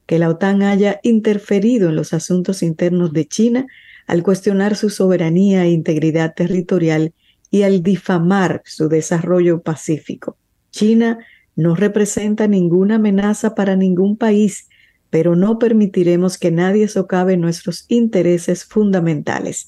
[0.08, 3.68] que la OTAN haya interferido en los asuntos internos de China
[4.08, 7.14] al cuestionar su soberanía e integridad territorial
[7.52, 10.38] y al difamar su desarrollo pacífico.
[10.72, 11.20] China
[11.58, 14.70] no representa ninguna amenaza para ningún país,
[15.10, 19.68] pero no permitiremos que nadie socave nuestros intereses fundamentales.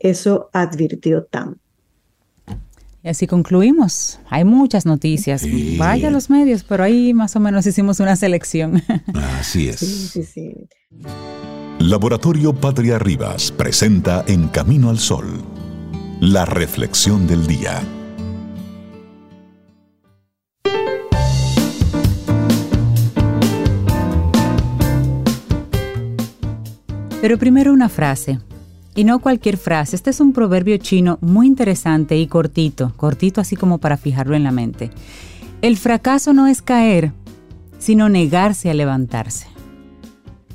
[0.00, 1.58] Eso advirtió Tam.
[3.02, 4.20] Y así concluimos.
[4.28, 5.44] Hay muchas noticias.
[5.78, 8.82] Vaya a los medios, pero ahí más o menos hicimos una selección.
[9.38, 9.80] Así es.
[9.80, 10.54] Sí, sí, sí.
[11.78, 15.42] Laboratorio Patria Rivas presenta En Camino al Sol,
[16.20, 17.80] la reflexión del día.
[27.22, 28.40] Pero primero una frase.
[28.94, 29.96] Y no cualquier frase.
[29.96, 34.44] Este es un proverbio chino muy interesante y cortito, cortito así como para fijarlo en
[34.44, 34.90] la mente.
[35.62, 37.12] El fracaso no es caer,
[37.78, 39.46] sino negarse a levantarse.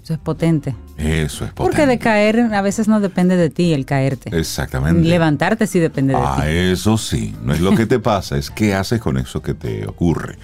[0.03, 0.75] Eso es potente.
[0.97, 1.53] Eso es potente.
[1.55, 4.37] Porque de caer a veces no depende de ti el caerte.
[4.37, 5.07] Exactamente.
[5.07, 6.47] Levantarte sí depende de ah, ti.
[6.47, 9.87] Eso sí, no es lo que te pasa, es qué haces con eso que te
[9.87, 10.37] ocurre.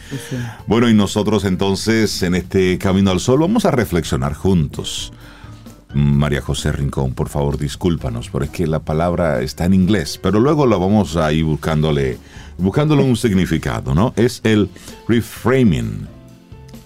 [0.66, 5.14] Bueno, y nosotros entonces en este Camino al Sol vamos a reflexionar juntos.
[5.94, 10.40] María José Rincón, por favor, discúlpanos, pero es que la palabra está en inglés, pero
[10.40, 12.18] luego la vamos a ir buscándole,
[12.58, 14.14] buscándole un significado, ¿no?
[14.16, 14.70] Es el
[15.08, 16.08] reframing,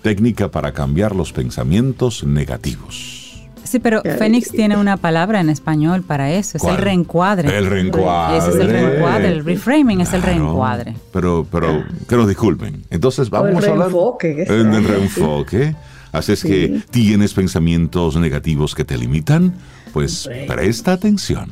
[0.02, 3.16] técnica para cambiar los pensamientos negativos.
[3.64, 7.58] Sí, pero Fénix tiene una palabra en español para eso, es el reencuadre.
[7.58, 8.38] El reencuadre.
[8.38, 10.96] Ese es el reencuadre, el reframing es el reencuadre.
[11.12, 12.84] Pero, pero, que nos disculpen.
[12.92, 13.88] Entonces vamos a hablar.
[13.88, 15.76] Reenfoque, el reenfoque.
[16.16, 19.54] Haces que tienes pensamientos negativos que te limitan,
[19.92, 21.52] pues presta atención.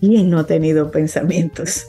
[0.00, 1.86] ¿Quién no ha tenido pensamientos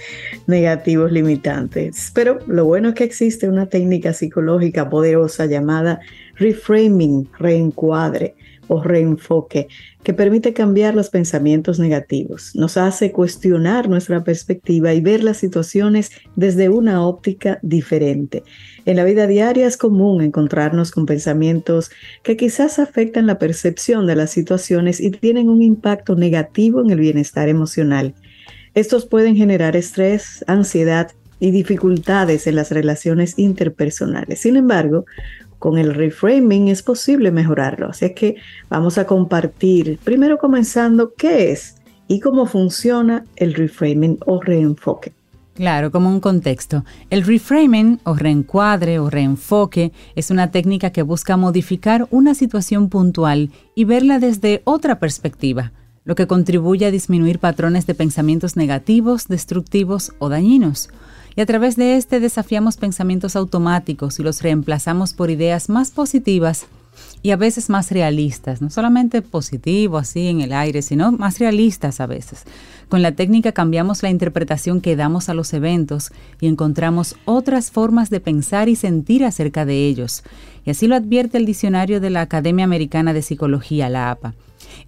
[0.47, 2.09] negativos limitantes?
[2.13, 5.99] Pero lo bueno es que existe una técnica psicológica poderosa llamada
[6.35, 8.35] reframing, reencuadre
[8.69, 9.67] o reenfoque,
[10.01, 12.51] que permite cambiar los pensamientos negativos.
[12.55, 18.43] Nos hace cuestionar nuestra perspectiva y ver las situaciones desde una óptica diferente.
[18.89, 21.91] En la vida diaria es común encontrarnos con pensamientos
[22.23, 26.99] que quizás afectan la percepción de las situaciones y tienen un impacto negativo en el
[26.99, 28.15] bienestar emocional.
[28.73, 34.39] Estos pueden generar estrés, ansiedad y dificultades en las relaciones interpersonales.
[34.41, 35.05] Sin embargo,
[35.59, 37.89] con el reframing es posible mejorarlo.
[37.89, 38.37] Así es que
[38.69, 41.75] vamos a compartir, primero comenzando, qué es
[42.07, 45.13] y cómo funciona el reframing o reenfoque.
[45.59, 46.85] Claro, como un contexto.
[47.09, 53.51] El reframing o reencuadre o reenfoque es una técnica que busca modificar una situación puntual
[53.75, 55.73] y verla desde otra perspectiva,
[56.05, 60.91] lo que contribuye a disminuir patrones de pensamientos negativos, destructivos o dañinos
[61.35, 66.67] y a través de este desafiamos pensamientos automáticos y los reemplazamos por ideas más positivas
[67.21, 71.99] y a veces más realistas, no solamente positivo así en el aire, sino más realistas
[71.99, 72.43] a veces.
[72.87, 78.09] Con la técnica cambiamos la interpretación que damos a los eventos y encontramos otras formas
[78.09, 80.23] de pensar y sentir acerca de ellos.
[80.65, 84.33] Y así lo advierte el diccionario de la Academia Americana de Psicología, la APA.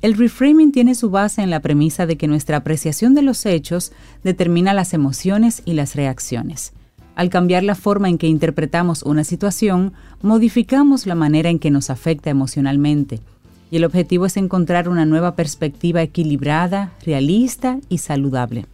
[0.02, 3.92] El reframing tiene su base en la premisa de que nuestra apreciación de los hechos
[4.24, 6.74] determina las emociones y las reacciones.
[7.16, 11.90] Al cambiar la forma en que interpretamos una situación, modificamos la manera en que nos
[11.90, 13.20] afecta emocionalmente.
[13.70, 18.66] Y el objetivo es encontrar una nueva perspectiva equilibrada, realista y saludable.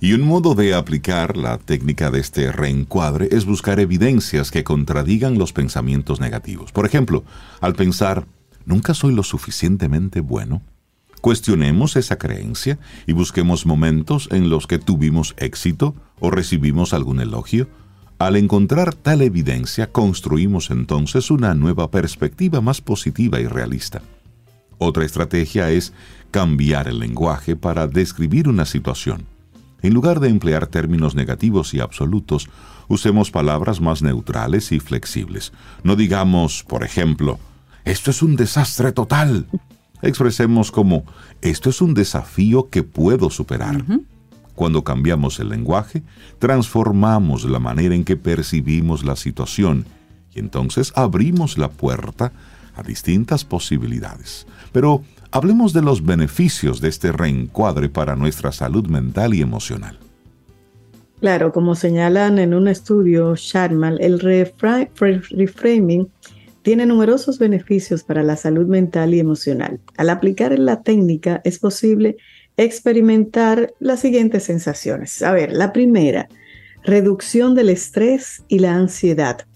[0.00, 5.38] Y un modo de aplicar la técnica de este reencuadre es buscar evidencias que contradigan
[5.38, 6.70] los pensamientos negativos.
[6.70, 7.24] Por ejemplo,
[7.60, 8.26] al pensar,
[8.68, 10.60] ¿Nunca soy lo suficientemente bueno?
[11.22, 17.68] Cuestionemos esa creencia y busquemos momentos en los que tuvimos éxito o recibimos algún elogio.
[18.18, 24.02] Al encontrar tal evidencia, construimos entonces una nueva perspectiva más positiva y realista.
[24.78, 25.92] Otra estrategia es
[26.30, 29.26] cambiar el lenguaje para describir una situación.
[29.82, 32.48] En lugar de emplear términos negativos y absolutos,
[32.88, 35.52] usemos palabras más neutrales y flexibles.
[35.84, 37.38] No digamos, por ejemplo,
[37.84, 39.46] esto es un desastre total.
[40.02, 41.04] Expresemos como,
[41.42, 43.84] esto es un desafío que puedo superar.
[44.58, 46.02] Cuando cambiamos el lenguaje,
[46.40, 49.84] transformamos la manera en que percibimos la situación
[50.34, 52.32] y entonces abrimos la puerta
[52.74, 54.48] a distintas posibilidades.
[54.72, 59.96] Pero hablemos de los beneficios de este reencuadre para nuestra salud mental y emocional.
[61.20, 66.08] Claro, como señalan en un estudio Sharma, el reframing
[66.62, 69.78] tiene numerosos beneficios para la salud mental y emocional.
[69.96, 72.16] Al aplicar la técnica es posible
[72.58, 75.22] experimentar las siguientes sensaciones.
[75.22, 76.28] A ver, la primera,
[76.82, 79.46] reducción del estrés y la ansiedad.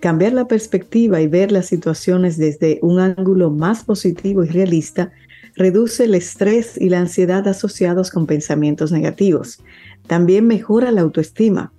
[0.00, 5.12] Cambiar la perspectiva y ver las situaciones desde un ángulo más positivo y realista
[5.54, 9.62] reduce el estrés y la ansiedad asociados con pensamientos negativos.
[10.06, 11.72] También mejora la autoestima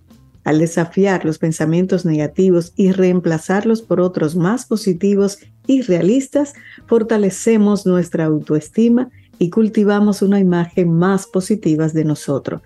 [0.43, 6.53] al desafiar los pensamientos negativos y reemplazarlos por otros más positivos y realistas,
[6.87, 12.61] fortalecemos nuestra autoestima y cultivamos una imagen más positiva de nosotros.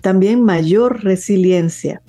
[0.00, 2.02] También mayor resiliencia.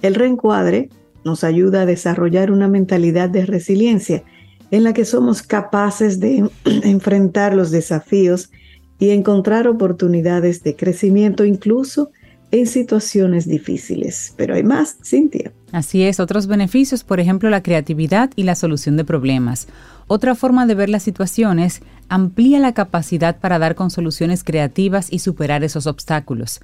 [0.00, 0.88] El reencuadre
[1.24, 4.22] nos ayuda a desarrollar una mentalidad de resiliencia
[4.70, 8.50] en la que somos capaces de enfrentar los desafíos
[8.98, 12.10] y encontrar oportunidades de crecimiento incluso
[12.50, 14.34] en situaciones difíciles.
[14.36, 15.52] Pero hay más, Cintia.
[15.72, 19.68] Así es, otros beneficios, por ejemplo, la creatividad y la solución de problemas.
[20.06, 25.18] Otra forma de ver las situaciones amplía la capacidad para dar con soluciones creativas y
[25.18, 26.60] superar esos obstáculos.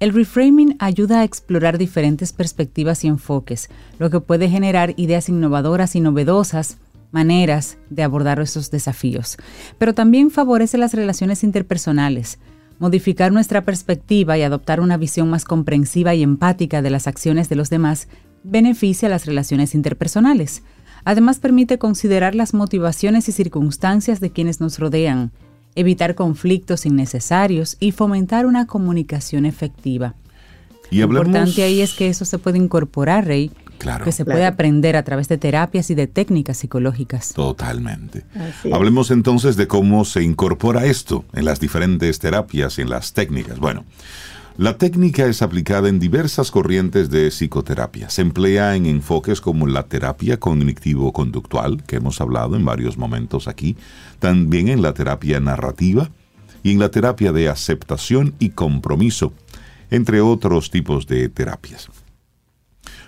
[0.00, 3.68] El reframing ayuda a explorar diferentes perspectivas y enfoques,
[3.98, 6.78] lo que puede generar ideas innovadoras y novedosas,
[7.12, 9.36] maneras de abordar esos desafíos.
[9.78, 12.38] Pero también favorece las relaciones interpersonales.
[12.78, 17.56] Modificar nuestra perspectiva y adoptar una visión más comprensiva y empática de las acciones de
[17.56, 18.08] los demás
[18.42, 20.62] beneficia las relaciones interpersonales.
[21.04, 25.32] Además permite considerar las motivaciones y circunstancias de quienes nos rodean,
[25.74, 30.14] evitar conflictos innecesarios y fomentar una comunicación efectiva.
[30.90, 34.04] Lo importante ahí es que eso se puede incorporar, Rey, Claro.
[34.04, 37.32] que se puede aprender a través de terapias y de técnicas psicológicas.
[37.34, 38.24] Totalmente.
[38.72, 43.58] Hablemos entonces de cómo se incorpora esto en las diferentes terapias y en las técnicas.
[43.58, 43.84] Bueno,
[44.58, 48.08] la técnica es aplicada en diversas corrientes de psicoterapia.
[48.08, 53.76] Se emplea en enfoques como la terapia cognitivo-conductual, que hemos hablado en varios momentos aquí,
[54.18, 56.08] también en la terapia narrativa
[56.62, 59.34] y en la terapia de aceptación y compromiso,
[59.90, 61.90] entre otros tipos de terapias.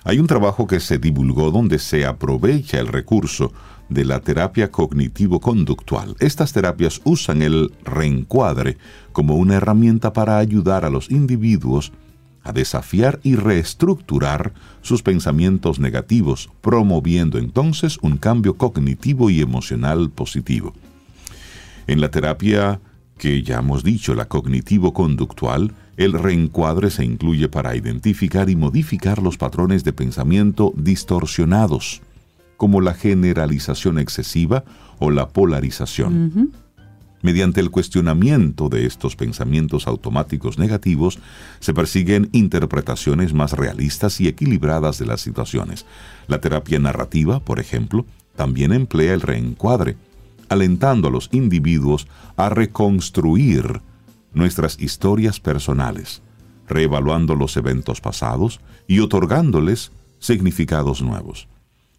[0.08, 3.52] Hay un trabajo que se divulgó donde se aprovecha el recurso
[3.90, 6.16] de la terapia cognitivo-conductual.
[6.18, 8.78] Estas terapias usan el reencuadre
[9.12, 11.92] como una herramienta para ayudar a los individuos
[12.42, 20.72] a desafiar y reestructurar sus pensamientos negativos, promoviendo entonces un cambio cognitivo y emocional positivo.
[21.86, 22.80] En la terapia
[23.18, 29.36] que ya hemos dicho, la cognitivo-conductual, el reencuadre se incluye para identificar y modificar los
[29.36, 32.02] patrones de pensamiento distorsionados
[32.56, 34.64] como la generalización excesiva
[35.00, 36.52] o la polarización.
[37.20, 41.18] Mediante el cuestionamiento de estos pensamientos automáticos negativos,
[41.58, 45.84] se persiguen interpretaciones más realistas y equilibradas de las situaciones.
[46.28, 49.96] La terapia narrativa, por ejemplo, también emplea el reencuadre,
[50.48, 53.80] alentando a los individuos a reconstruir
[54.38, 56.22] nuestras historias personales,
[56.66, 61.48] reevaluando los eventos pasados y otorgándoles significados nuevos.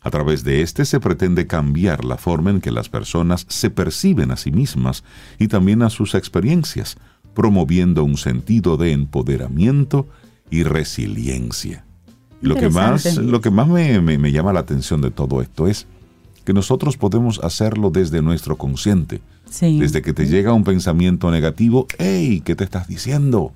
[0.02, 4.32] A través de este se pretende cambiar la forma en que las personas se perciben
[4.32, 5.04] a sí mismas
[5.38, 6.98] y también a sus experiencias,
[7.34, 10.08] promoviendo un sentido de empoderamiento
[10.50, 11.86] y resiliencia.
[12.42, 15.86] lo que más, lo que más me, me llama la atención de todo esto es
[16.46, 19.22] que nosotros podemos hacerlo desde nuestro consciente,
[19.62, 23.54] desde que te llega un pensamiento negativo, hey, ¿qué te estás diciendo?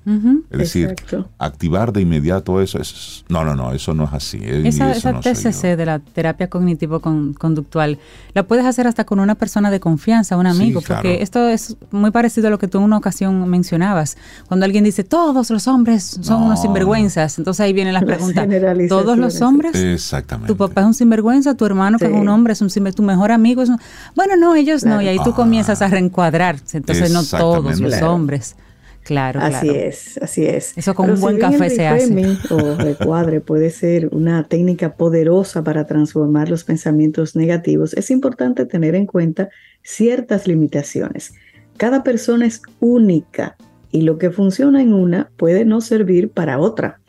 [0.50, 0.94] Es decir,
[1.38, 3.24] activar de inmediato eso es...
[3.28, 4.38] No, no, no, eso no es así.
[4.42, 7.98] Esa, TCC de la terapia cognitivo-conductual
[8.34, 12.10] la puedes hacer hasta con una persona de confianza, un amigo, porque esto es muy
[12.10, 14.16] parecido a lo que tú en una ocasión mencionabas.
[14.48, 18.46] Cuando alguien dice, todos los hombres son unos sinvergüenzas, entonces ahí vienen las preguntas.
[18.88, 19.74] ¿Todos los hombres?
[19.74, 20.48] Exactamente.
[20.48, 23.02] Tu papá es un sinvergüenza, tu hermano que es un hombre es un sinvergüenza, tu
[23.02, 23.78] mejor amigo es un...
[24.14, 28.56] Bueno, no, ellos no, y ahí tú comienzas a reencuadrarse, entonces no todos los hombres.
[29.04, 30.72] Claro, así es, así es.
[30.78, 32.38] Eso con un buen café se hace.
[32.50, 37.92] O recuadre puede ser una técnica poderosa para transformar los pensamientos negativos.
[37.94, 39.50] Es importante tener en cuenta
[39.82, 41.34] ciertas limitaciones.
[41.76, 43.56] Cada persona es única
[43.90, 47.00] y lo que funciona en una puede no servir para otra.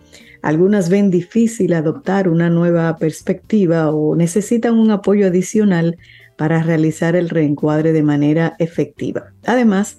[0.42, 5.98] Algunas ven difícil adoptar una nueva perspectiva o necesitan un apoyo adicional
[6.38, 9.34] para realizar el reencuadre de manera efectiva.
[9.46, 9.98] Además,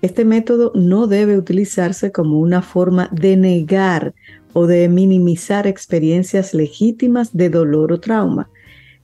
[0.00, 4.14] este método no debe utilizarse como una forma de negar
[4.52, 8.48] o de minimizar experiencias legítimas de dolor o trauma.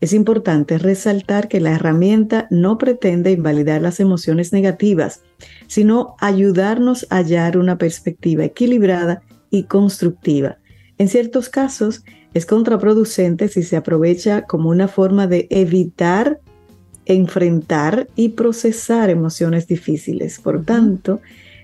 [0.00, 5.22] Es importante resaltar que la herramienta no pretende invalidar las emociones negativas,
[5.66, 10.58] sino ayudarnos a hallar una perspectiva equilibrada y constructiva.
[10.98, 12.04] En ciertos casos,
[12.34, 16.40] es contraproducente si se aprovecha como una forma de evitar
[17.06, 20.38] enfrentar y procesar emociones difíciles.
[20.38, 21.20] Por tanto,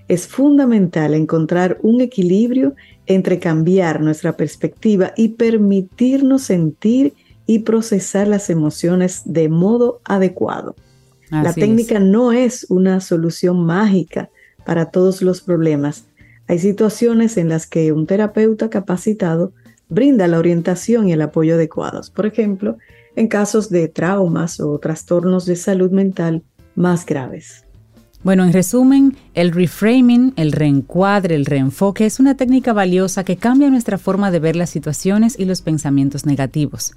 [0.07, 2.75] es fundamental encontrar un equilibrio
[3.05, 7.13] entre cambiar nuestra perspectiva y permitirnos sentir
[7.45, 10.75] y procesar las emociones de modo adecuado.
[11.29, 14.29] la técnica no es una solución mágica
[14.65, 16.05] para todos los problemas.
[16.47, 19.53] Hay situaciones en las que un terapeuta capacitado
[19.87, 22.09] brinda la orientación y el apoyo adecuados.
[22.09, 22.77] Por ejemplo,
[23.15, 26.43] en casos de traumas o trastornos de salud mental
[26.75, 27.65] más graves.
[28.23, 33.71] Bueno, en resumen, el reframing, el reencuadre, el reenfoque es una técnica valiosa que cambia
[33.71, 36.93] nuestra forma de ver las situaciones y los pensamientos negativos.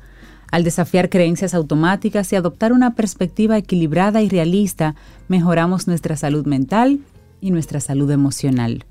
[0.51, 4.95] Al desafiar creencias automáticas y adoptar una perspectiva equilibrada y realista,
[5.29, 7.01] mejoramos nuestra salud mental
[7.41, 8.85] y nuestra salud emocional.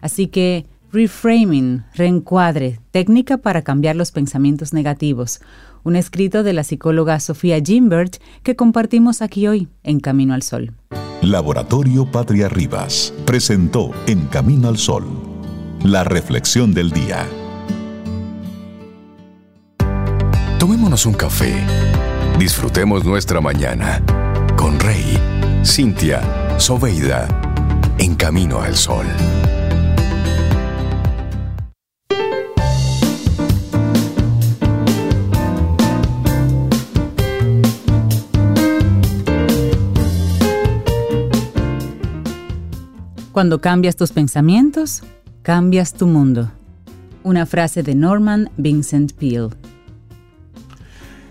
[0.00, 5.40] Así que, reframing, reencuadre, técnica para cambiar los pensamientos negativos,
[5.84, 10.72] un escrito de la psicóloga Sofía Gimbert que compartimos aquí hoy en Camino al Sol.
[11.22, 15.04] Laboratorio Patria Rivas presentó En Camino al Sol,
[15.84, 17.26] la reflexión del día.
[20.58, 21.54] Tomémonos un café.
[22.38, 24.02] Disfrutemos nuestra mañana
[24.56, 25.18] con Rey,
[25.64, 27.28] Cintia, Soveida,
[27.98, 29.06] en Camino al Sol.
[43.32, 45.04] Cuando cambias tus pensamientos,
[45.42, 46.50] cambias tu mundo.
[47.22, 49.50] Una frase de Norman Vincent Peale.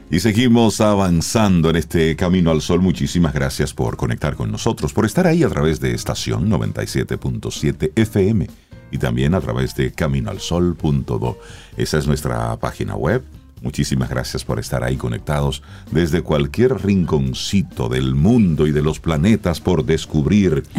[0.09, 2.81] Y seguimos avanzando en este camino al sol.
[2.81, 8.47] Muchísimas gracias por conectar con nosotros, por estar ahí a través de estación 97.7 FM
[8.91, 11.37] y también a través de caminoalsol.do.
[11.75, 13.23] Esa es nuestra página web
[13.61, 19.59] Muchísimas gracias por estar ahí conectados desde cualquier rinconcito del mundo y de los planetas
[19.59, 20.63] por descubrir.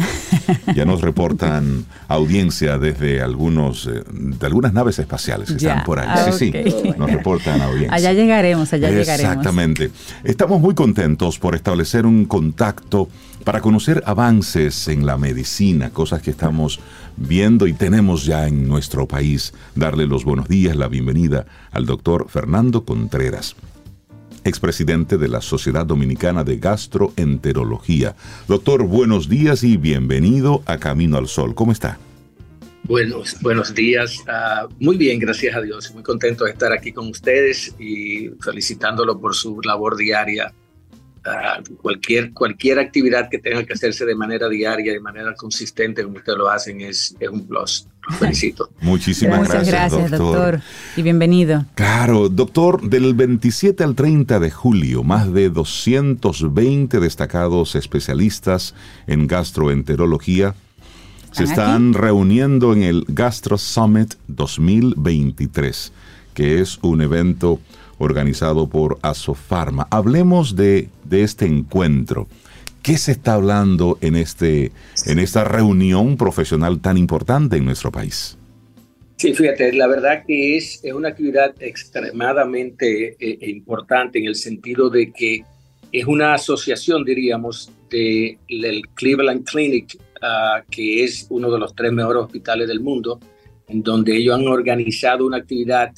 [0.75, 6.07] Ya nos reportan audiencia desde algunos eh, de algunas naves espaciales que están por ahí.
[6.09, 7.93] Ah, sí, sí, nos reportan audiencia.
[7.93, 9.31] Allá llegaremos, allá llegaremos.
[9.31, 9.91] Exactamente.
[10.23, 13.09] Estamos muy contentos por establecer un contacto
[13.43, 16.79] para conocer avances en la medicina, cosas que estamos
[17.17, 19.53] viendo y tenemos ya en nuestro país.
[19.75, 23.55] Darle los buenos días, la bienvenida al doctor Fernando Contreras
[24.43, 28.15] expresidente de la Sociedad Dominicana de Gastroenterología.
[28.47, 31.53] Doctor, buenos días y bienvenido a Camino al Sol.
[31.53, 31.99] ¿Cómo está?
[32.83, 34.17] Buenos, buenos días.
[34.27, 35.93] Ah, muy bien, gracias a Dios.
[35.93, 40.51] Muy contento de estar aquí con ustedes y felicitándolo por su labor diaria
[41.81, 46.37] cualquier, cualquier actividad que tenga que hacerse de manera diaria, de manera consistente, como ustedes
[46.37, 47.87] lo hacen, es, es un plus.
[48.19, 48.69] felicito.
[48.81, 50.61] Muchísimas gracias, gracias doctor.
[50.95, 51.65] Y bienvenido.
[51.75, 58.73] Claro, doctor, del 27 al 30 de julio, más de 220 destacados especialistas
[59.05, 60.55] en gastroenterología
[61.31, 65.93] se están reuniendo en el Gastro Summit 2023,
[66.33, 67.59] que es un evento
[68.01, 69.87] organizado por Asofarma.
[69.89, 72.27] Hablemos de, de este encuentro.
[72.81, 74.71] ¿Qué se está hablando en, este,
[75.05, 78.37] en esta reunión profesional tan importante en nuestro país?
[79.17, 84.35] Sí, fíjate, la verdad que es, es una actividad extremadamente eh, e importante en el
[84.35, 85.43] sentido de que
[85.91, 92.23] es una asociación, diríamos, del Cleveland Clinic, ah, que es uno de los tres mejores
[92.23, 93.19] hospitales del mundo,
[93.67, 95.91] en donde ellos han organizado una actividad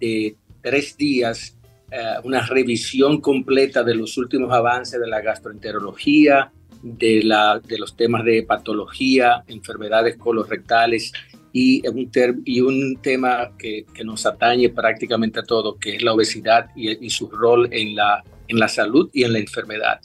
[0.00, 0.34] de
[0.66, 1.56] tres días
[1.92, 6.50] eh, una revisión completa de los últimos avances de la gastroenterología,
[6.82, 11.12] de, la, de los temas de patología, enfermedades colorectales
[11.52, 12.10] y un,
[12.44, 17.30] y un tema que, nos atañe prácticamente a todo, que es la obesidad y, su
[17.30, 20.00] rol en la, en la salud y en la enfermedad.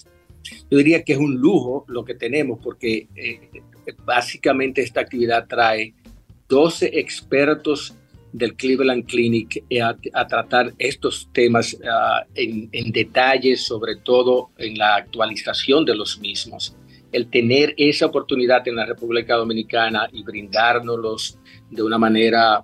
[0.70, 3.49] Yo diría que es un lujo lo que tenemos porque eh,
[4.05, 5.95] básicamente esta actividad trae
[6.47, 7.95] 12 expertos
[8.34, 14.77] del Cleveland Clinic eh, a, tratar estos temas ah, en, en, detalle, sobre todo en
[14.77, 16.75] la actualización de los mismos.
[17.11, 21.38] El tener esa oportunidad en la República Dominicana y brindárnoslos
[21.69, 22.63] de una manera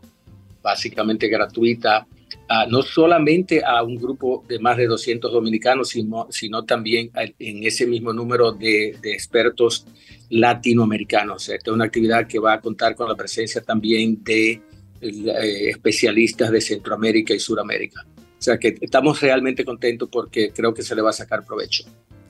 [0.62, 2.08] básicamente gratuita,
[2.48, 7.64] ah, no solamente a un grupo de más de 200 dominicanos, sino, sino también en
[7.64, 9.86] ese mismo número de, de expertos
[10.30, 11.50] latinoamericanos.
[11.50, 14.62] Esta es una actividad que va a contar con la presencia también de
[15.02, 18.06] eh, especialistas de Centroamérica y Suramérica.
[18.18, 21.86] O sea que estamos realmente contentos porque creo que se le va a sacar provecho.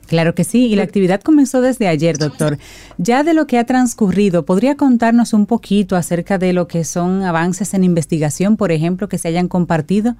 [0.07, 2.57] Claro que sí, y la actividad comenzó desde ayer, doctor.
[2.97, 7.24] Ya de lo que ha transcurrido, ¿podría contarnos un poquito acerca de lo que son
[7.24, 10.15] avances en investigación, por ejemplo, que se hayan compartido?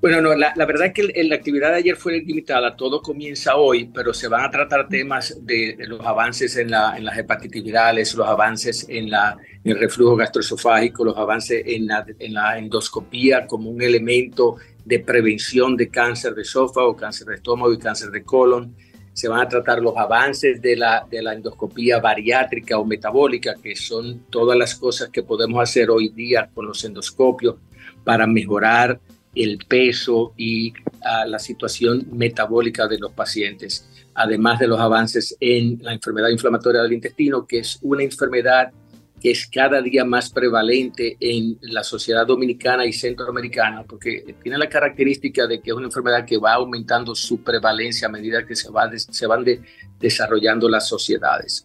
[0.00, 3.90] Bueno, no, la, verdad es que la actividad de ayer fue limitada, todo comienza hoy,
[3.92, 8.14] pero se van a tratar temas de, los avances en, la, en las hepatitis virales,
[8.14, 13.70] los avances en, la, el reflujo gastroesofágico, los avances en la, en la endoscopía como
[13.70, 18.76] un elemento de prevención de cáncer de esófago, cáncer de estómago y cáncer de colon.
[19.12, 23.74] Se van a tratar los avances de la, de la endoscopía bariátrica o metabólica, que
[23.74, 27.56] son todas las cosas que podemos hacer hoy día con los endoscopios
[28.04, 29.00] para mejorar
[29.38, 30.72] el peso y
[31.02, 36.82] a la situación metabólica de los pacientes, además de los avances en la enfermedad inflamatoria
[36.82, 38.72] del intestino, que es una enfermedad
[39.20, 44.68] que es cada día más prevalente en la sociedad dominicana y centroamericana, porque tiene la
[44.68, 48.70] característica de que es una enfermedad que va aumentando su prevalencia a medida que se,
[48.70, 49.44] va se van
[49.98, 51.64] desarrollando las sociedades.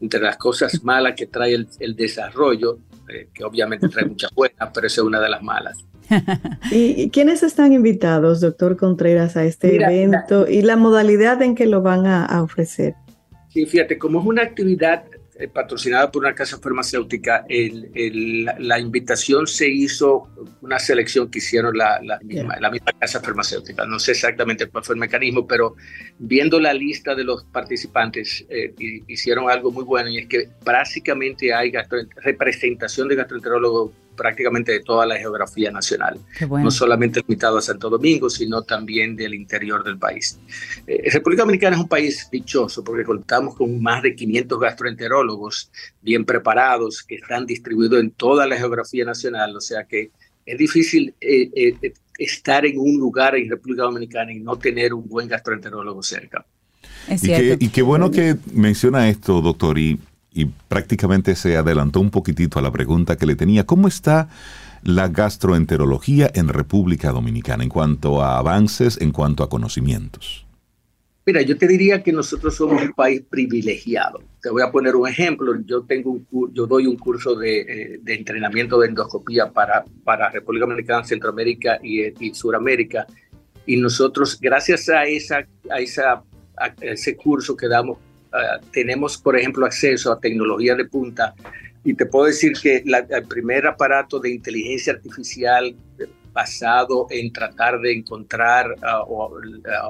[0.00, 4.86] entre las cosas malas que trae el, desarrollo, eh, que obviamente trae muchas buenas, pero
[4.86, 5.85] esa es una de las malas.
[6.70, 11.82] ¿Y quiénes están invitados, doctor Contreras, a este evento y la modalidad en que lo
[11.82, 12.94] van a, a ofrecer?
[13.48, 15.04] Sí, fíjate, como es una actividad
[15.38, 20.30] eh, patrocinada por una casa farmacéutica, la invitación se hizo,
[20.62, 22.56] una selección que hicieron la, misma,
[22.98, 23.84] casa farmacéutica.
[23.84, 25.76] No sé exactamente cuál fue el mecanismo, pero
[26.18, 28.72] viendo la lista de los participantes, eh,
[29.08, 31.70] hicieron algo muy bueno y es que prácticamente hay
[32.22, 36.18] representación de gastroenterólogos prácticamente de toda la geografía nacional,
[36.50, 40.38] no solamente limitado a Santo Domingo, sino también del interior del país.
[40.86, 45.70] Eh, República Dominicana es un país dichoso porque contamos con más de 500 gastroenterólogos
[46.02, 50.10] bien preparados que están distribuidos en toda la geografía nacional, o sea que
[50.46, 55.06] es difícil eh, eh, estar en un lugar en República Dominicana y no tener un
[55.08, 56.46] buen gastroenterólogo cerca.
[57.10, 59.98] y, qué bueno que menciona esto, doctor, y
[60.36, 63.64] y prácticamente se adelantó un poquitito a la pregunta que le tenía.
[63.64, 64.28] ¿Cómo está
[64.82, 70.46] la gastroenterología en República Dominicana en cuanto a avances, en cuanto a conocimientos?
[71.24, 74.20] Mira, yo te diría que nosotros somos un país privilegiado.
[74.42, 75.54] Te voy a poner un ejemplo.
[75.64, 80.28] Yo tengo un, yo doy un curso de, eh, de entrenamiento de endoscopía para, para
[80.28, 83.06] República Dominicana, Centroamérica y, y Suramérica.
[83.64, 86.22] Y nosotros, gracias a, esa, a, esa,
[86.58, 87.98] a ese curso que damos
[88.32, 91.34] Ah, tenemos, por ejemplo, acceso a tecnología de punta
[91.84, 95.74] y te puedo decir que el primer aparato de inteligencia artificial
[96.32, 99.38] basado en tratar de encontrar ah, o,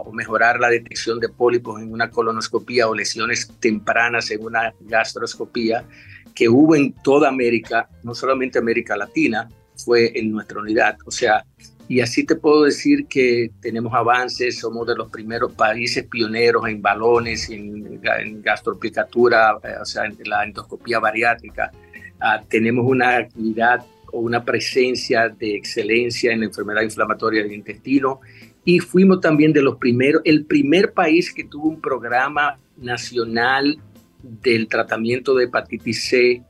[0.05, 5.85] o, mejorar la detección de pólipos en una colonoscopía o lesiones tempranas en una gastroscopía
[6.37, 10.97] que hubo en toda América, no solamente América Latina, fue en nuestra unidad.
[11.07, 11.45] O sea,
[11.89, 16.83] y así te puedo decir que tenemos avances, somos de los primeros países pioneros en
[16.83, 21.71] balones, en, en gastroplicatura, eh, o sea, en la endoscopía bariátrica.
[22.21, 28.21] Ah, tenemos una actividad o una presencia de excelencia en la enfermedad inflamatoria del intestino
[28.65, 33.79] y fuimos también de los primeros, el primer país que tuvo un programa nacional
[34.23, 36.43] del tratamiento de hepatitis C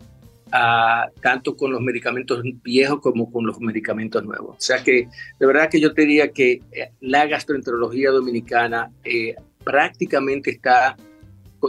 [0.50, 4.56] tanto con los medicamentos viejos como con los medicamentos nuevos.
[4.56, 9.34] O sea que de verdad que yo te diría que eh, la gastroenterología dominicana eh,
[9.64, 10.96] prácticamente está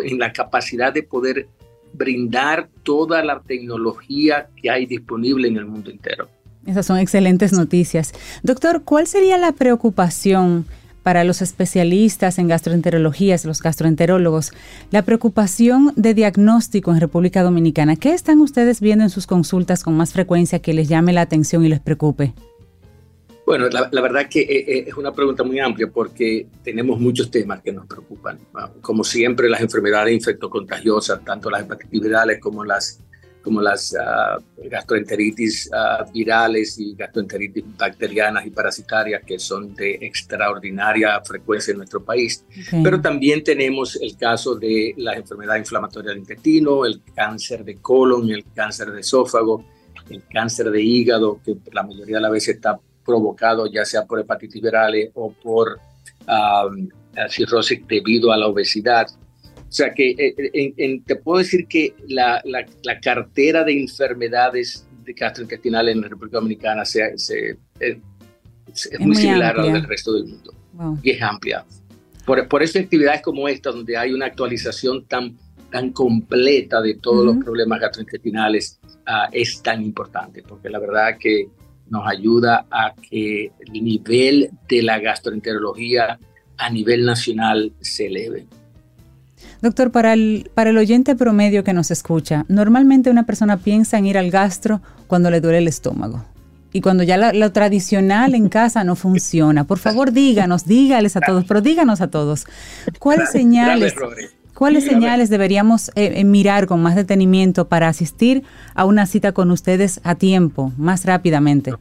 [0.03, 1.47] en la capacidad de poder
[1.93, 6.30] brindar toda la tecnología que hay disponible en el mundo entero.
[6.65, 8.13] Esas son excelentes noticias.
[8.43, 10.65] Doctor, ¿cuál sería la preocupación
[11.07, 14.51] para los especialistas en gastroenterología, los gastroenterólogos,
[14.91, 17.95] la preocupación de diagnóstico en República Dominicana.
[17.95, 21.63] ¿Qué están ustedes viendo en sus consultas con más frecuencia que les llame la atención
[21.63, 22.33] y les preocupe?
[23.45, 27.61] Bueno, la, verdad que eh, eh, es una pregunta muy amplia porque tenemos muchos temas
[27.61, 28.37] que nos preocupan.
[28.81, 32.99] Como siempre, las enfermedades infectocontagiosas, tanto las hepatitis virales como las
[33.47, 41.21] como las uh, gastroenteritis ah, virales y gastroenteritis bacterianas y parasitarias, que son de extraordinaria
[41.21, 42.43] frecuencia en nuestro país.
[42.83, 48.29] Pero también tenemos el caso de la enfermedad inflamatoria del intestino, el cáncer de colon,
[48.31, 49.63] el cáncer de esófago,
[50.09, 54.19] el cáncer de hígado, que la mayoría de las veces está provocado ya sea por
[54.19, 55.79] hepatitis virales o por
[56.27, 56.89] um,
[57.29, 59.07] cirrosis debido a la obesidad.
[59.68, 65.95] O sea que eh, te puedo decir que la, la, cartera de enfermedades de gastrointestinales
[65.95, 70.53] en la República Dominicana se, eh, es, muy, similar a la del resto del mundo
[71.03, 71.65] y es amplia.
[72.26, 75.38] Por, por eso actividades como esta, donde hay una actualización tan,
[75.72, 81.49] tan completa de todos los problemas gastrointestinales, uh, es tan importante, porque la verdad que
[81.89, 86.20] nos ayuda a que el nivel de la gastroenterología
[86.57, 88.45] a nivel nacional se eleve.
[89.61, 94.05] Doctor, para el, para el oyente promedio que nos escucha, normalmente una persona piensa en
[94.05, 96.23] ir al gastro cuando le duele el estómago.
[96.73, 99.65] Y cuando ya lo, tradicional en casa no funciona.
[99.65, 102.45] Por favor, díganos, dígales a todos, pero díganos a todos,
[102.99, 103.95] ¿cuáles señales,
[104.53, 108.43] ¿cuáles señales deberíamos eh, eh, mirar con más detenimiento para asistir
[108.75, 111.73] a una cita con ustedes a tiempo, más rápidamente?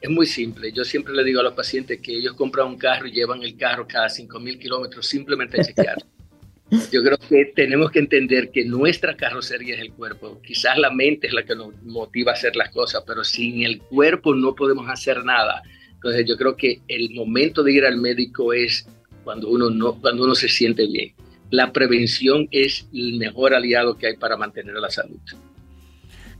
[0.00, 0.70] Es muy simple.
[0.72, 3.56] Yo siempre le digo a los pacientes que ellos compran un carro y llevan el
[3.56, 5.96] carro cada 5.000 kilómetros simplemente a chequear.
[6.70, 10.40] Yo creo que tenemos que entender que nuestra carrocería es el cuerpo.
[10.42, 13.80] Quizás la mente es la que nos motiva a hacer las cosas, pero sin el
[13.80, 15.62] cuerpo no podemos hacer nada.
[15.94, 18.86] Entonces yo creo que el momento de ir al médico es
[19.22, 21.14] cuando uno, no, cuando uno se siente bien.
[21.50, 25.20] La prevención es el mejor aliado que hay para mantener la salud.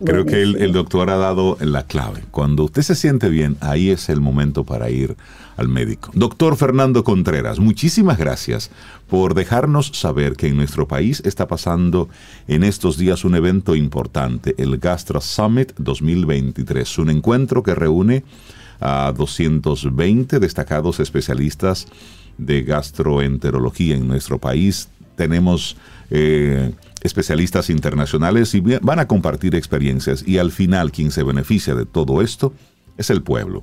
[0.05, 2.23] Creo que el, doctor ha dado la clave.
[2.31, 5.17] Cuando usted se siente bien, ahí es el momento para ir
[5.57, 6.11] al médico.
[6.15, 8.71] Doctor Fernando Contreras, muchísimas gracias
[9.09, 12.11] por dejarnos saber que en nuestro país está pasando
[12.47, 18.23] en estos días un evento importante, el Gastro Summit 2023, un encuentro que reúne
[18.81, 21.87] a 220 destacados especialistas
[22.37, 24.91] de gastroenterología en nuestro país.
[25.17, 25.79] Tenemos
[26.11, 26.73] eh,
[27.07, 32.23] especialistas internacionales y van a compartir experiencias y al final quien se beneficia de todo
[32.23, 32.53] esto
[32.97, 33.63] es el pueblo.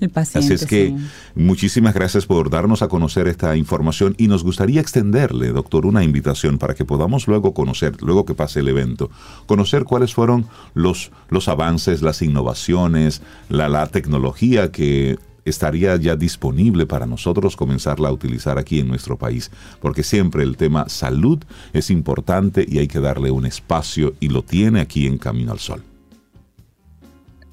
[0.00, 0.96] El paciente, Así es que
[1.36, 6.58] muchísimas gracias por darnos a conocer esta información y nos gustaría extenderle, doctor, una invitación
[6.58, 9.10] para que podamos luego conocer, luego que pase el evento,
[9.46, 16.86] conocer cuáles fueron los, los avances, las innovaciones, la, la tecnología que estaría ya disponible
[16.86, 21.90] para nosotros comenzarla a utilizar aquí en nuestro país, porque siempre el tema salud es
[21.90, 25.82] importante y hay que darle un espacio y lo tiene aquí en Camino al Sol.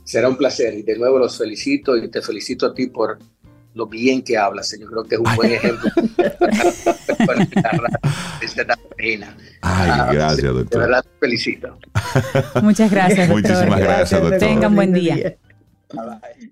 [0.04, 3.20] Será un placer y de nuevo los felicito y te felicito a ti por
[3.76, 4.76] lo bien que hablas.
[4.80, 5.90] Yo creo que es un buen ejemplo.
[9.62, 10.70] Ay, gracias, doctor.
[10.70, 11.78] De verdad, te felicito.
[12.62, 13.52] Muchas gracias, doctor.
[13.52, 14.40] Muchísimas gracias, doctor.
[14.40, 15.38] Tengan buen día.
[15.94, 16.52] Bye.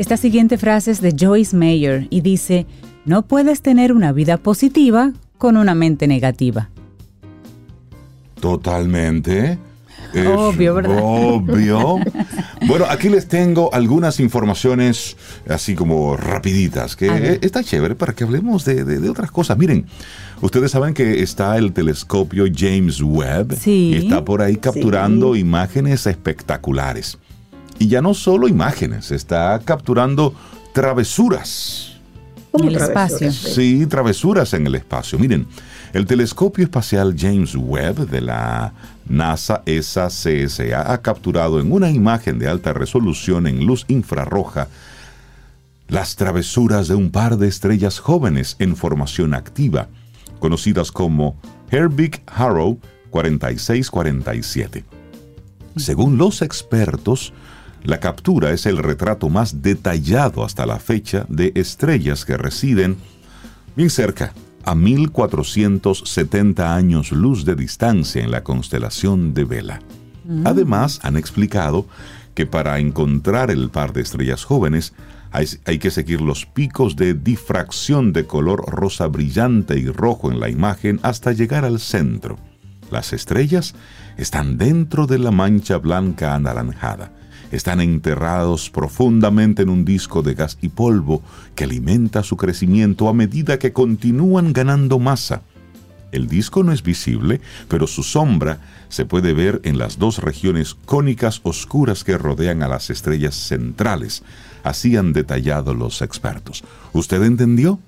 [0.00, 2.64] Esta siguiente frase es de Joyce Mayer y dice,
[3.04, 6.70] no puedes tener una vida positiva con una mente negativa.
[8.40, 9.58] Totalmente.
[10.34, 10.98] obvio, ¿verdad?
[11.02, 11.98] Obvio.
[12.66, 18.64] bueno, aquí les tengo algunas informaciones así como rapiditas, que está chévere para que hablemos
[18.64, 19.58] de, otras cosas.
[19.58, 19.84] Miren,
[20.40, 26.06] ustedes saben que está el telescopio James Webb sí, y está por ahí capturando imágenes
[26.06, 27.18] espectaculares.
[27.80, 30.34] Y ya no solo imágenes, está capturando
[30.74, 31.98] travesuras.
[32.52, 33.32] En el espacio.
[33.32, 35.18] Sí, travesuras en el espacio.
[35.18, 35.46] Miren,
[35.94, 38.74] el telescopio espacial James Webb de la
[39.08, 44.68] NASA ESA CSA ha capturado en una imagen de alta resolución en luz infrarroja
[45.88, 49.88] las travesuras de un par de estrellas jóvenes en formación activa,
[50.38, 52.78] conocidas como Herbig Harrow
[53.08, 54.84] 4647.
[55.76, 57.32] Según los expertos,
[57.82, 62.96] la captura es el retrato más detallado hasta la fecha de estrellas que residen
[63.76, 64.32] bien cerca,
[64.64, 69.80] a 1470 años luz de distancia en la constelación de Vela.
[70.24, 70.46] Mm.
[70.46, 71.86] Además, han explicado
[72.34, 74.92] que para encontrar el par de estrellas jóvenes
[75.32, 80.40] hay, hay, que seguir los picos de difracción de color rosa brillante y rojo en
[80.40, 82.36] la imagen hasta llegar al centro.
[82.90, 83.74] Las estrellas
[84.18, 87.12] están dentro de la mancha blanca anaranjada
[87.50, 91.22] están enterrados profundamente en un disco de gas y polvo
[91.54, 95.42] que alimenta su crecimiento a medida que continúan ganando masa.
[96.12, 100.74] El disco no es visible, pero su sombra se puede ver en las dos regiones
[100.74, 104.22] cónicas oscuras que rodean a las estrellas centrales.
[104.64, 106.64] Así han detallado los expertos.
[106.92, 107.78] ¿Usted entendió?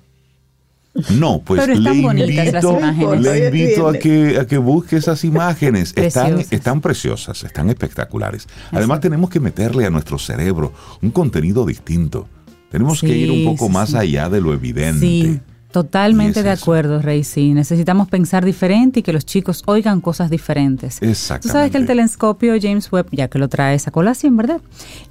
[1.09, 5.93] No, pues le invito, le invito a que, a que busque esas imágenes.
[6.03, 8.47] Están, están preciosas, están espectaculares.
[8.71, 12.27] Además tenemos que meterle a nuestro cerebro un contenido distinto.
[12.69, 14.99] Tenemos que ir un poco más allá de lo evidente.
[14.99, 15.39] Sí,
[15.71, 17.23] totalmente de acuerdo, Rey.
[17.23, 21.01] Sí, necesitamos pensar diferente y que los chicos oigan cosas diferentes.
[21.01, 21.47] Exactamente.
[21.47, 24.61] Tú sabes que el telescopio James Webb, ya que lo trae esa colación, ¿verdad?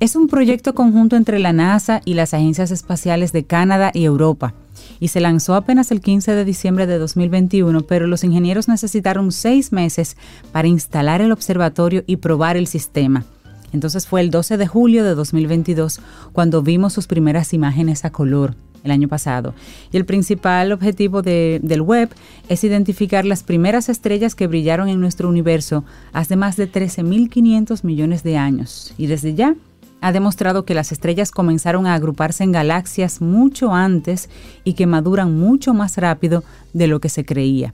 [0.01, 4.55] Es un proyecto conjunto entre la NASA y las agencias espaciales de Canadá y Europa
[5.03, 9.72] y se lanzó apenas el 15 de diciembre de 2021, pero los ingenieros necesitaron seis
[9.72, 10.16] meses
[10.53, 13.24] para instalar el observatorio y probar el sistema.
[13.72, 15.98] Entonces fue el 12 de julio de 2022
[16.32, 19.55] cuando vimos sus primeras imágenes a color el año pasado.
[19.90, 22.09] Y el principal objetivo del web
[22.48, 25.82] es identificar las primeras estrellas que brillaron en nuestro universo
[26.12, 28.94] hace más de 13.500 millones de años.
[28.96, 29.57] Y desde ya
[30.03, 34.28] ha demostrado que las estrellas comenzaron a agruparse en galaxias mucho antes
[34.64, 37.72] y que maduran mucho más rápido de lo que se creía.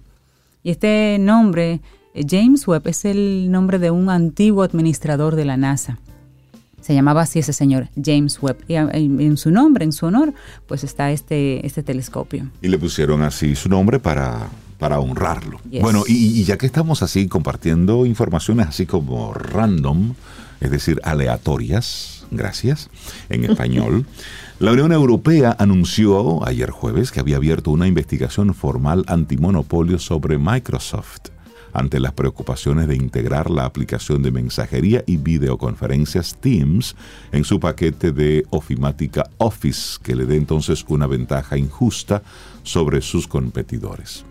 [0.63, 1.81] Y este nombre,
[2.15, 5.99] eh, James Webb, es el nombre de un antiguo administrador de la NASA.
[6.83, 8.59] Se llamaba así ese señor, James Webb.
[8.69, 10.33] Y en, su nombre, en su honor,
[10.67, 12.51] pues está este, este telescopio.
[12.63, 14.49] Y le pusieron así su nombre para,
[14.79, 15.61] para honrarlo.
[15.81, 20.15] Bueno, y, ya que estamos así compartiendo informaciones así como random,
[20.61, 22.91] es decir, aleatorias, gracias,
[23.29, 24.07] en español.
[24.59, 31.31] La Unión Europea anunció ayer jueves que había abierto una investigación formal antimonopolio sobre Microsoft
[31.73, 36.97] ante las preocupaciones de integrar la aplicación de mensajería y videoconferencias Teams
[37.31, 42.23] en su paquete de ofimática Office, que le dé entonces una ventaja injusta
[42.63, 44.25] sobre sus competidores.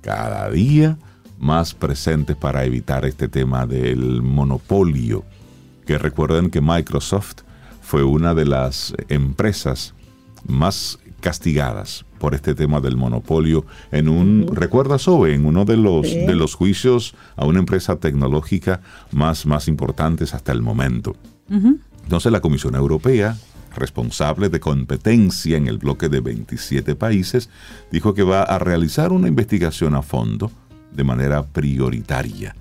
[0.00, 0.98] Cada día
[1.38, 5.24] más presentes para evitar este tema del monopolio,
[5.90, 7.38] que recuerden que Microsoft
[7.82, 9.92] fue una de las empresas
[10.46, 16.02] más castigadas por este tema del monopolio en un, recuerda Sobe, en uno de los,
[16.04, 21.16] de los juicios a una empresa tecnológica más, más importantes hasta el momento.
[22.04, 23.36] Entonces la Comisión Europea,
[23.74, 27.50] responsable de competencia en el bloque de 27 países,
[27.90, 30.52] dijo que va a realizar una investigación a fondo
[30.92, 32.54] de manera prioritaria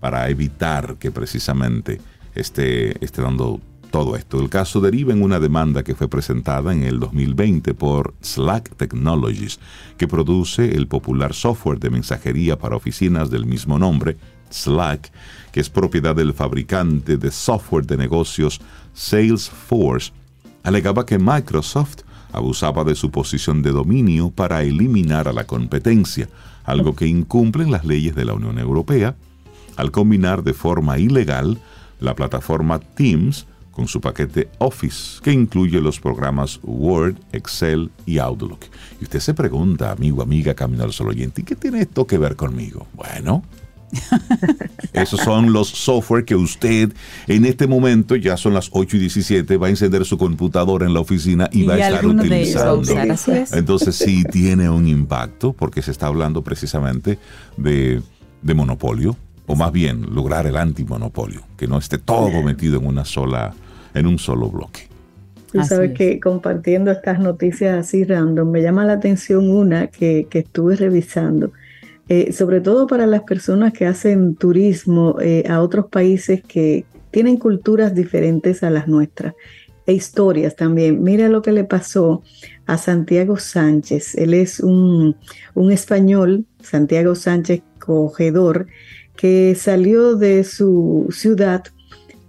[0.00, 2.00] para evitar que precisamente
[2.34, 3.60] esté, esté dando
[3.90, 4.40] todo esto.
[4.40, 9.58] El caso deriva en una demanda que fue presentada en el 2020 por Slack Technologies,
[9.98, 14.16] que produce el popular software de mensajería para oficinas del mismo nombre,
[14.50, 15.12] Slack,
[15.52, 18.60] que es propiedad del fabricante de software de negocios
[18.94, 20.12] Salesforce,
[20.62, 22.00] alegaba que Microsoft
[22.32, 26.28] abusaba de su posición de dominio para eliminar a la competencia,
[26.64, 29.16] algo que incumplen las leyes de la Unión Europea,
[29.76, 31.58] al combinar de forma ilegal
[32.00, 38.60] la plataforma Teams con su paquete Office, que incluye los programas Word, Excel y Outlook.
[39.00, 42.36] Y usted se pregunta, amigo, amiga, Camino al Sol oyente, ¿qué tiene esto que ver
[42.36, 42.86] conmigo?
[42.94, 43.42] Bueno,
[44.92, 46.92] esos son los software que usted
[47.26, 50.94] en este momento, ya son las 8 y 17, va a encender su computadora en
[50.94, 52.82] la oficina y, va a estar utilizando.
[53.52, 57.18] Entonces sí tiene un impacto porque se está hablando precisamente
[57.56, 58.02] de,
[58.42, 59.16] de monopolio
[59.46, 63.52] o más bien lograr el antimonopolio, que no esté todo metido en una sola,
[63.94, 64.88] en un solo bloque.
[65.52, 70.76] Tú sabes que compartiendo estas noticias así random, me llama la atención una que, estuve
[70.76, 71.52] revisando,
[72.08, 77.36] eh, sobre todo para las personas que hacen turismo eh, a otros países que tienen
[77.36, 79.34] culturas diferentes a las nuestras
[79.86, 81.02] e historias también.
[81.02, 82.22] Mira lo que le pasó
[82.66, 84.14] a Santiago Sánchez.
[84.14, 85.16] Él es un,
[85.54, 88.68] un español, Santiago Sánchez Cogedor,
[89.20, 91.64] que salió de su ciudad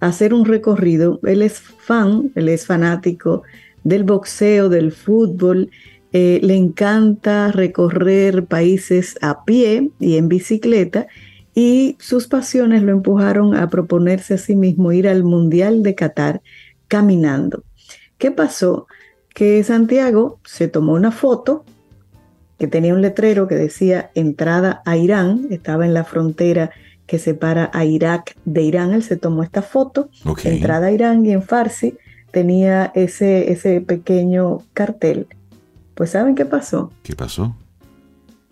[0.02, 1.22] a hacer un recorrido.
[1.24, 3.44] Él es fan, él es fanático
[3.86, 5.70] del boxeo, del fútbol,
[6.12, 11.08] eh, le encanta recorrer países a pie y en bicicleta
[11.56, 16.42] y sus pasiones lo empujaron a proponerse a sí mismo ir al Mundial de Qatar
[16.90, 17.64] caminando.
[18.18, 18.88] ¿Qué pasó?
[19.34, 21.64] Que Santiago se tomó una foto
[22.62, 26.70] que tenía un letrero que decía entrada a Irán, estaba en la frontera
[27.08, 28.94] que separa a Irak de Irán.
[28.94, 30.12] Él se tomó esta foto,
[30.44, 31.98] entrada a Irán y en Farsi
[32.30, 35.26] tenía ese, ese pequeño cartel.
[35.96, 36.92] Pues ¿saben qué pasó?
[37.02, 37.56] ¿Qué pasó?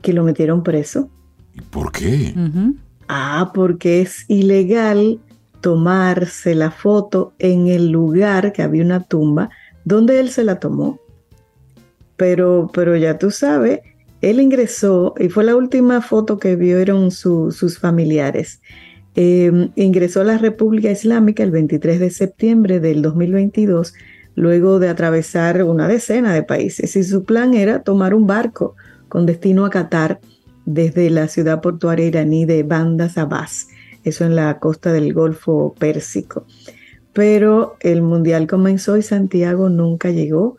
[0.01, 1.07] Que lo metieron preso.
[1.53, 2.34] ¿Y por qué?
[3.07, 5.20] Ah, porque es ilegal
[5.62, 9.51] tomarse la foto en el lugar que había una tumba
[9.86, 10.97] donde él se la tomó.
[12.18, 13.82] Pero, pero ya tú sabes,
[14.22, 18.61] él ingresó, y fue la última foto que vieron sus familiares.
[19.15, 23.93] Em, ingresó a la República Islámica el 23 de septiembre del 2022,
[24.36, 26.95] luego de atravesar una decena de países.
[26.95, 28.76] Y su plan era tomar un barco
[29.07, 30.20] con destino a Qatar
[30.65, 33.67] desde la ciudad portuaria iraní de Bandar Abbas,
[34.03, 36.45] eso en la costa del Golfo Pérsico.
[37.13, 40.57] Pero el mundial comenzó y Santiago nunca llegó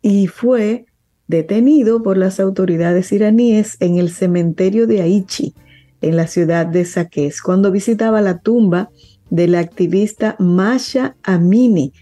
[0.00, 0.85] y fue
[1.28, 5.54] detenido por las autoridades iraníes en el cementerio de Aichi,
[6.00, 8.90] en la ciudad de Saqqez, cuando visitaba la tumba
[9.30, 11.92] de la activista Masha Amini,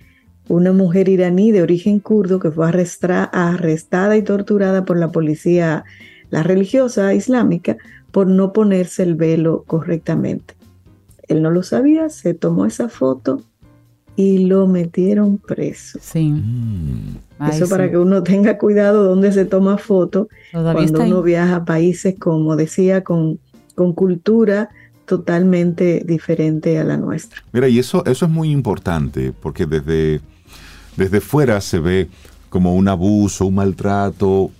[0.48, 5.84] una mujer iraní de origen kurdo que fue arrestada y torturada por la policía,
[6.30, 7.78] la religiosa islámica,
[8.10, 10.54] por no ponerse el velo correctamente.
[11.26, 13.42] Él no lo sabía, se tomó esa foto
[14.16, 15.98] y lo metieron preso.
[16.00, 16.30] Sí.
[16.30, 17.16] Mm.
[17.50, 22.14] Eso para que uno tenga cuidado donde se toma foto cuando uno viaja a países,
[22.18, 23.38] como decía, con,
[23.74, 24.70] con cultura
[25.04, 27.42] totalmente diferente a la nuestra.
[27.52, 30.20] Mira, y eso, eso es muy importante, porque desde,
[30.96, 32.08] desde fuera se ve
[32.48, 34.50] como un abuso, un maltrato,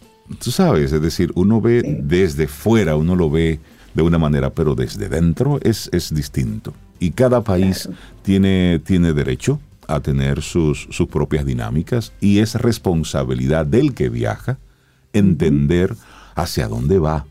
[0.42, 3.60] tú sabes, es decir, uno ve desde fuera, uno lo ve
[3.94, 6.74] de una manera, pero desde dentro es, es distinto.
[6.98, 7.88] Y cada país
[8.22, 14.58] tiene, tiene derecho a tener sus, sus propias dinámicas y es responsabilidad del que viaja
[15.12, 15.94] entender
[16.34, 17.26] hacia dónde va.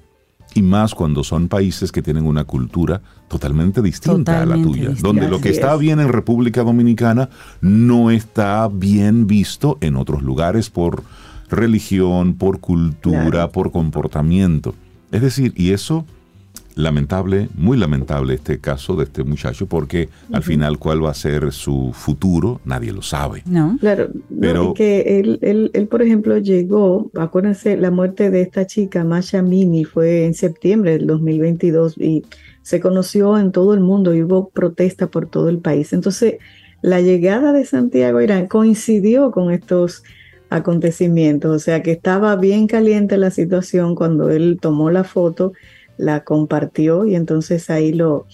[0.55, 5.27] Y más cuando son países que tienen una cultura totalmente distinta a la tuya, donde
[5.27, 7.29] lo que está bien en República Dominicana
[7.61, 11.03] no está bien visto en otros lugares por
[11.49, 14.75] religión, por cultura, por comportamiento.
[15.11, 16.05] Es decir, y eso
[16.75, 21.51] lamentable, muy lamentable este caso de este muchacho, porque al final cuál va a ser
[21.51, 23.43] su futuro, nadie lo sabe.
[23.45, 23.77] No.
[23.79, 24.09] Claro,
[24.39, 29.41] pero que él, él, él, por ejemplo, llegó, acuérdense, la muerte de esta chica, Masha
[29.41, 32.23] Mini, fue en septiembre del 2022 y
[32.61, 35.93] se conoció en todo el mundo y hubo protesta por todo el país.
[35.93, 36.35] Entonces,
[36.81, 40.03] la llegada de Santiago Irán coincidió con estos
[40.49, 45.53] acontecimientos, o sea que estaba bien caliente la situación cuando él tomó la foto
[45.97, 48.25] la compartió y entonces ahí lo,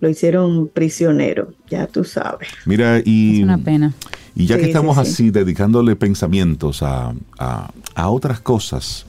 [0.00, 2.48] lo hicieron prisionero, ya tú sabes.
[2.66, 3.38] Mira, y...
[3.38, 3.94] Es una pena.
[4.34, 7.14] Y ya que estamos así dedicándole pensamientos a,
[7.96, 9.06] otras cosas,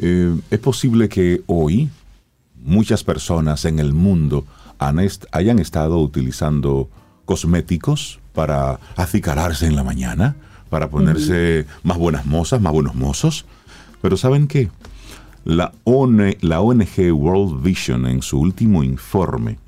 [0.00, 1.90] eh, es posible que hoy
[2.64, 4.44] muchas personas en el mundo
[4.78, 6.88] hayan estado utilizando
[7.24, 10.36] cosméticos para acicalarse en la mañana,
[10.70, 13.44] para ponerse más buenas mozas, más buenos mozos.
[14.00, 14.70] Pero ¿saben qué?
[15.48, 19.58] La, ONG World Vision en su último informe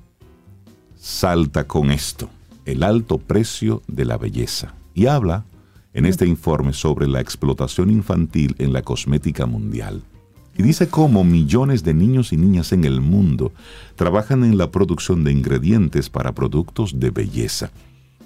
[0.95, 2.29] salta con esto,
[2.67, 5.47] el alto precio de la belleza, y habla
[5.95, 10.03] en este informe sobre la explotación infantil en la cosmética mundial.
[10.55, 13.51] Y dice cómo millones de niños y niñas en el mundo
[13.97, 17.71] trabajan en la producción de ingredientes para productos de belleza.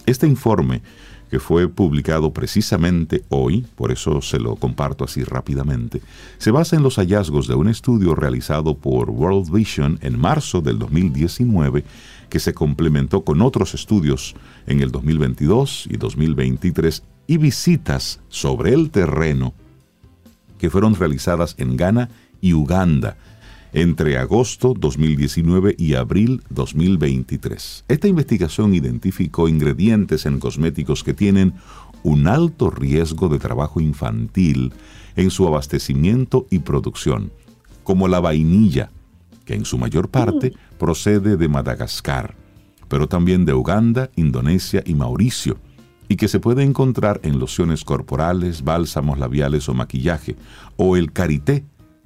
[0.06, 0.82] Este informe
[1.30, 6.00] que fue publicado precisamente hoy, por eso se lo comparto así rápidamente,
[6.38, 10.78] se basa en los hallazgos de un estudio realizado por World Vision en marzo del
[10.78, 11.84] 2019
[12.28, 14.34] que se complementó con otros estudios
[14.66, 19.54] en el 2022 y 2023 y visitas sobre el terreno
[20.58, 22.10] que fueron realizadas en Ghana
[22.40, 23.16] y Uganda
[23.74, 27.84] entre agosto 2019 y abril 2023.
[27.88, 31.54] Esta investigación identificó ingredientes en cosméticos que tienen
[32.04, 34.72] un alto riesgo de trabajo infantil
[35.16, 37.32] en su abastecimiento y producción,
[37.82, 38.90] como la vainilla,
[39.44, 42.36] que en su mayor parte procede de Madagascar,
[42.88, 45.58] pero también de Uganda, Indonesia y Mauricio,
[46.08, 50.36] y que se puede encontrar en lociones corporales, bálsamos labiales o maquillaje,
[50.76, 51.64] o el karité,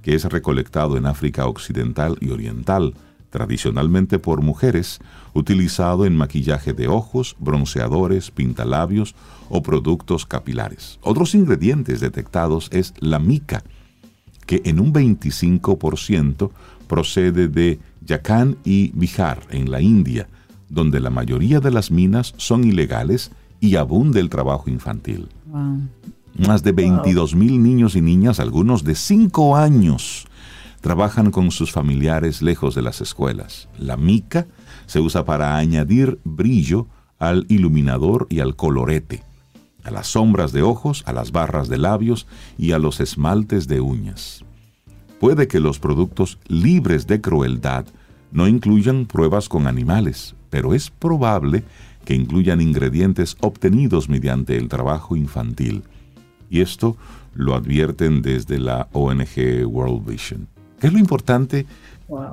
[0.09, 2.95] que es recolectado en África Occidental y Oriental,
[3.29, 5.01] tradicionalmente por mujeres,
[5.35, 9.15] utilizado en maquillaje de ojos, bronceadores, pintalabios
[9.51, 10.99] o productos capilares.
[11.03, 13.63] Otros ingredientes detectados es la mica,
[14.47, 16.53] que en un 25%
[16.87, 20.27] procede de Yakhan y Bihar, en la India,
[20.71, 23.31] donde la mayoría de las minas son ilegales
[23.61, 25.29] y abunde el trabajo infantil.
[26.39, 30.29] Más de 22 mil niños y niñas, algunos de 5 años,
[30.81, 33.69] trabajan con sus familiares lejos de las escuelas.
[33.77, 34.47] La mica
[34.87, 36.87] se usa para añadir brillo
[37.19, 39.25] al iluminador y al colorete,
[39.83, 43.81] a las sombras de ojos, a las barras de labios y a los esmaltes de
[43.81, 44.45] uñas.
[45.19, 47.85] Puede que los productos libres de crueldad
[48.31, 51.65] no incluyan pruebas con animales, pero es probable
[52.05, 55.83] que incluyan ingredientes obtenidos mediante el trabajo infantil
[56.51, 56.97] y esto
[57.35, 60.49] lo advierten desde la ONG World Vision.
[60.81, 61.67] ¿Qué es lo importante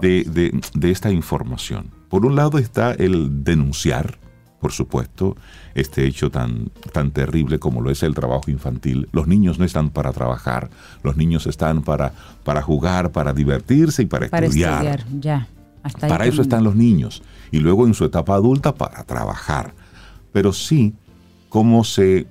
[0.01, 1.89] de, esta información?
[2.09, 4.17] Por un lado está el denunciar,
[4.59, 5.35] por supuesto,
[5.73, 9.07] este hecho tan, tan terrible como lo es el trabajo infantil.
[9.11, 10.69] Los niños no están para trabajar,
[11.03, 12.13] los niños están para,
[12.43, 15.05] para jugar, para divertirse y para, para estudiar.
[15.19, 15.47] ya.
[15.99, 17.21] para eso están los niños.
[17.51, 19.73] Y luego en su etapa adulta para trabajar.
[20.31, 20.93] Pero sí,
[21.49, 22.27] cómo se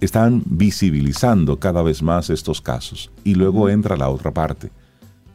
[0.00, 3.10] están visibilizando cada vez más estos casos.
[3.24, 4.70] Y luego entra la otra parte,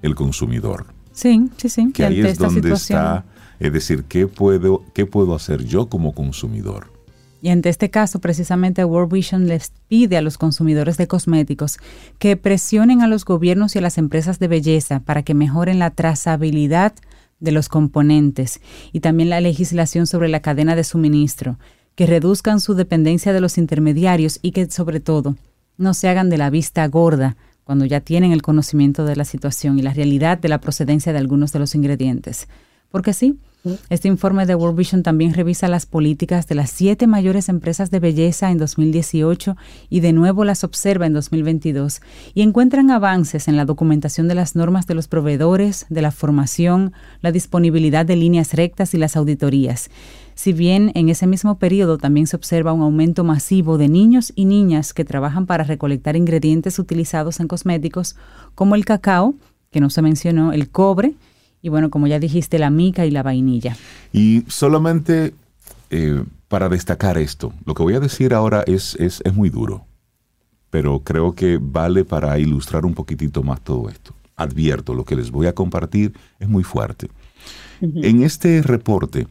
[0.01, 0.88] el consumidor.
[1.11, 1.91] Sí, sí, sí.
[1.91, 3.26] Que ahí es donde está,
[3.59, 6.91] es decir, ¿qué puedo, ¿qué puedo hacer yo como consumidor?
[7.41, 11.78] Y ante este caso, precisamente World Vision les pide a los consumidores de cosméticos
[12.18, 15.89] que presionen a los gobiernos y a las empresas de belleza para que mejoren la
[15.89, 16.93] trazabilidad
[17.41, 18.61] de los componentes
[18.93, 21.59] y también la legislación sobre la cadena de suministro
[21.96, 25.36] que reduzcan su dependencia de los intermediarios y que sobre todo
[25.78, 29.80] no se hagan de la vista gorda cuando ya tienen el conocimiento de la situación
[29.80, 32.48] y la realidad de la procedencia de algunos de los ingredientes.
[32.91, 33.39] Porque sí,
[33.89, 38.02] este informe de World Vision también revisa las políticas de las siete mayores empresas de
[38.02, 39.56] belleza en 2018
[39.89, 42.02] y de nuevo las observa en 2022
[42.34, 46.91] y encuentran avances en la documentación de las normas de los proveedores, de la formación,
[47.22, 49.89] la disponibilidad de líneas rectas y las auditorías.
[50.36, 54.45] Si bien en ese mismo periodo también se observa un aumento masivo de niños y
[54.45, 58.15] niñas que trabajan para recolectar ingredientes utilizados en cosméticos
[58.55, 59.36] como el cacao,
[59.71, 61.13] que no se mencionó, el cobre
[61.61, 63.77] y bueno, como ya dijiste, la mica y la vainilla.
[64.11, 65.34] Y solamente
[65.89, 69.86] eh, para destacar esto, lo que voy a decir ahora es, es, es muy duro,
[70.69, 74.13] pero creo que vale para ilustrar un poquitito más todo esto.
[74.36, 77.09] Advierto, lo que les voy a compartir es muy fuerte.
[77.81, 79.27] En este reporte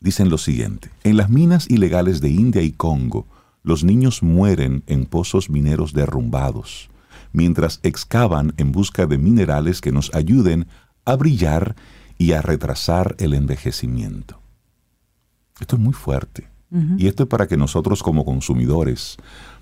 [0.00, 3.26] dicen lo siguiente, en las minas ilegales de India y Congo,
[3.62, 6.88] los niños mueren en pozos mineros derrumbados,
[7.32, 10.66] mientras excavan en busca de minerales que nos ayuden
[11.04, 11.76] a brillar
[12.18, 14.40] y a retrasar el envejecimiento.
[15.60, 16.48] Esto es muy fuerte.
[16.98, 19.16] Y esto es para que nosotros como consumidores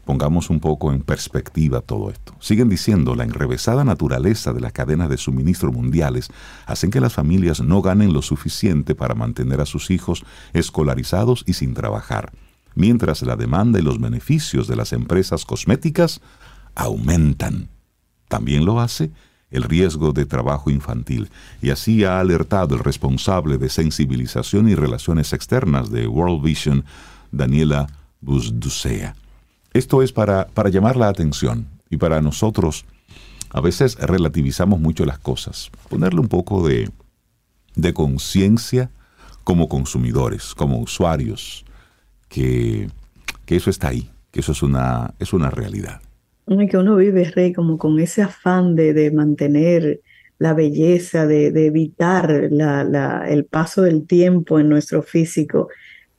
[0.08, 2.34] pongamos un poco en perspectiva todo esto.
[2.40, 6.30] Siguen diciendo, la enrevesada naturaleza de las cadenas de suministro mundiales
[6.64, 11.52] hacen que las familias no ganen lo suficiente para mantener a sus hijos escolarizados y
[11.52, 12.32] sin trabajar,
[12.74, 16.22] mientras la demanda y los beneficios de las empresas cosméticas
[16.74, 17.68] aumentan.
[18.28, 19.10] También lo hace
[19.50, 21.28] el riesgo de trabajo infantil,
[21.60, 26.86] y así ha alertado el responsable de sensibilización y relaciones externas de World Vision,
[27.30, 27.88] Daniela
[28.22, 29.14] Busducea.
[29.72, 32.84] Esto es para, para llamar la atención y para nosotros
[33.50, 36.90] a veces relativizamos mucho las cosas, ponerle un poco de,
[37.76, 38.90] de conciencia
[39.44, 41.64] como consumidores, como usuarios,
[42.28, 42.88] que,
[43.46, 46.00] que eso está ahí, que eso es una, es una realidad.
[46.46, 50.00] Que uno vive, Rey, como con ese afán de, de mantener
[50.38, 55.68] la belleza, de, de evitar la, la, el paso del tiempo en nuestro físico,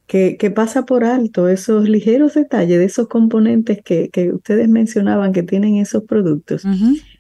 [0.10, 5.34] que, que, pasa por alto esos ligeros detalles de esos componentes que, que ustedes mencionaban
[5.34, 6.64] que tienen esos productos.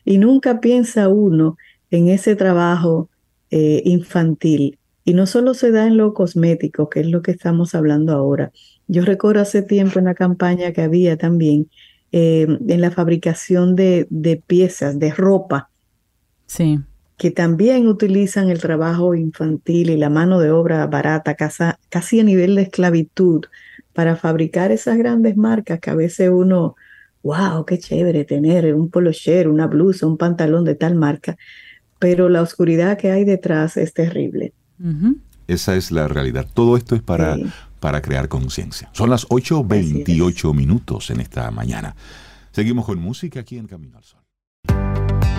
[0.05, 1.55] Y nunca piensa uno
[1.91, 3.07] en ese trabajo
[3.51, 4.79] eh, infantil.
[5.05, 8.51] Y no solo se da en lo cosmético, que es lo que estamos hablando ahora.
[8.87, 11.69] Yo recuerdo hace tiempo una campaña que había también
[12.11, 14.07] eh, en la fabricación de,
[14.47, 15.69] piezas, de ropa.
[16.47, 16.79] Sí.
[17.19, 22.55] Que también utilizan el trabajo infantil y la mano de obra barata, casi, a nivel
[22.55, 23.45] de esclavitud,
[23.91, 26.77] para fabricar esas grandes marcas que a veces uno,
[27.21, 29.11] wow, qué chévere tener un polo
[29.47, 31.37] una blusa, un pantalón de tal marca,
[31.99, 34.53] pero la oscuridad que hay detrás es terrible.
[35.47, 36.47] Esa es la realidad.
[36.53, 37.35] Todo esto es para,
[37.81, 38.89] para crear conciencia.
[38.93, 41.97] Son las 8.28 minutos en esta mañana.
[42.53, 44.18] Seguimos con música aquí en Camino al Sol.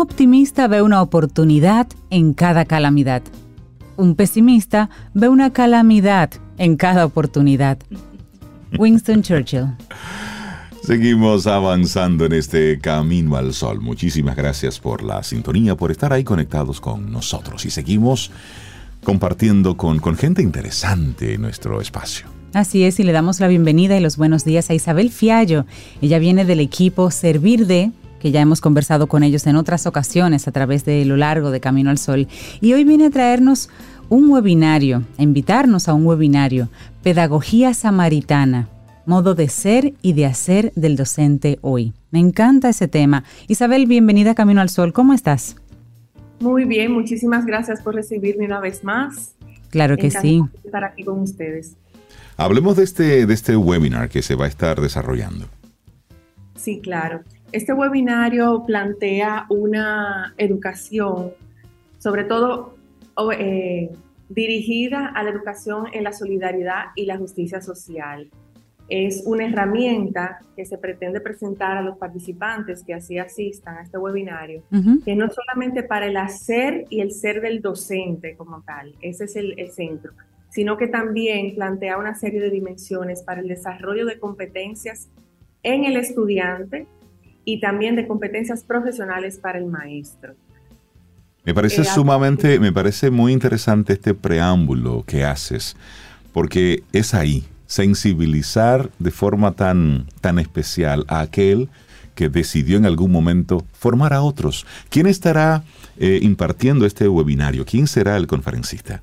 [0.00, 3.22] Optimista ve una oportunidad en cada calamidad.
[3.96, 7.78] Un pesimista ve una calamidad en cada oportunidad.
[8.78, 9.66] Winston Churchill.
[10.82, 13.80] Seguimos avanzando en este camino al sol.
[13.80, 18.30] Muchísimas gracias por la sintonía, por estar ahí conectados con nosotros y seguimos
[19.04, 22.26] compartiendo con, con gente interesante en nuestro espacio.
[22.54, 25.66] Así es, y le damos la bienvenida y los buenos días a Isabel Fiallo.
[26.00, 30.48] Ella viene del equipo Servir de que ya hemos conversado con ellos en otras ocasiones
[30.48, 32.28] a través de lo largo de Camino al Sol.
[32.60, 33.70] Y hoy viene a traernos
[34.08, 36.68] un webinario, a invitarnos a un webinario,
[37.02, 38.68] Pedagogía Samaritana,
[39.06, 41.92] modo de ser y de hacer del docente hoy.
[42.10, 43.24] Me encanta ese tema.
[43.46, 45.56] Isabel, bienvenida a Camino al Sol, ¿cómo estás?
[46.40, 49.34] Muy bien, muchísimas gracias por recibirme una vez más.
[49.70, 50.42] Claro que sí.
[50.64, 51.76] Estar aquí con ustedes.
[52.36, 55.46] Hablemos de este, de este webinar que se va a estar desarrollando.
[56.56, 57.22] Sí, claro.
[57.50, 61.32] Este webinario plantea una educación,
[61.98, 62.74] sobre todo
[63.38, 63.90] eh,
[64.28, 68.28] dirigida a la educación en la solidaridad y la justicia social.
[68.90, 73.98] Es una herramienta que se pretende presentar a los participantes que así asistan a este
[73.98, 74.62] webinario,
[75.04, 79.36] que no solamente para el hacer y el ser del docente como tal, ese es
[79.36, 80.12] el centro,
[80.50, 85.10] sino que también plantea una serie de dimensiones para el desarrollo de competencias
[85.62, 86.86] en el estudiante,
[87.48, 90.34] y también de competencias profesionales para el maestro.
[91.44, 95.74] Me parece eh, sumamente, me parece muy interesante este preámbulo que haces,
[96.34, 101.70] porque es ahí, sensibilizar de forma tan, tan especial a aquel
[102.14, 104.66] que decidió en algún momento formar a otros.
[104.90, 105.64] ¿Quién estará
[105.96, 107.64] eh, impartiendo este webinario?
[107.64, 109.00] ¿Quién será el conferencista?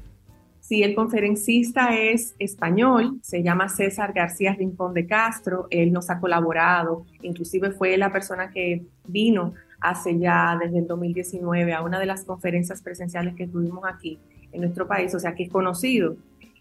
[0.67, 6.19] Sí, el conferencista es español, se llama César García Rincón de Castro, él nos ha
[6.19, 12.07] colaborado, inclusive fue la persona que vino hace ya desde el 2019 a una de
[12.07, 14.17] las conferencias presenciales que tuvimos aquí
[14.53, 16.17] en nuestro país, o sea que es conocido.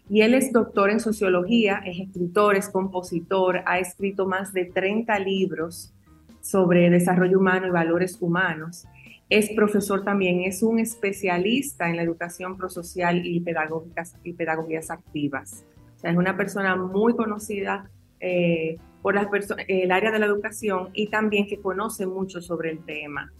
[0.07, 5.17] Y él es doctor en sociología, es escritor, es compositor, ha escrito más de 30
[5.17, 5.95] libros
[6.41, 8.85] sobre desarrollo humano y valores humanos
[9.29, 15.65] es profesor también, es un especialista en la educación prosocial y pedagógicas y pedagogías activas.
[15.95, 17.89] O sea, es una persona muy conocida
[18.19, 19.27] eh, por las
[19.67, 23.31] el área de la educación y también que conoce mucho sobre el tema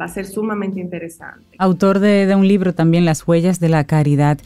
[0.00, 1.44] va a ser sumamente interesante.
[1.58, 4.38] Autor de, un libro también, Las huellas de la caridad.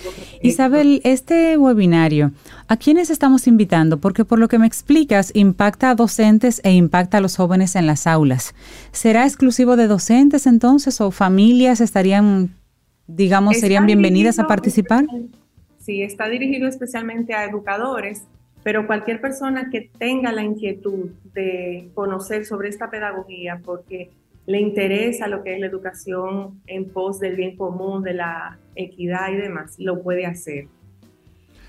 [0.42, 2.32] Isabel, este webinario,
[2.68, 3.98] ¿a quiénes estamos invitando?
[3.98, 7.86] Porque por lo que me explicas, impacta a docentes e impacta a los jóvenes en
[7.86, 8.54] las aulas.
[8.92, 12.50] ¿Será exclusivo de docentes entonces o familias estarían,
[13.06, 15.06] digamos, serían bienvenidas a participar?
[15.78, 18.24] Sí, está dirigido especialmente a educadores,
[18.64, 24.10] pero cualquier persona que tenga la inquietud de conocer sobre esta pedagogía, porque
[24.46, 29.32] le interesa lo que es la educación en pos del bien común, de la equidad
[29.32, 30.68] y demás, lo puede hacer.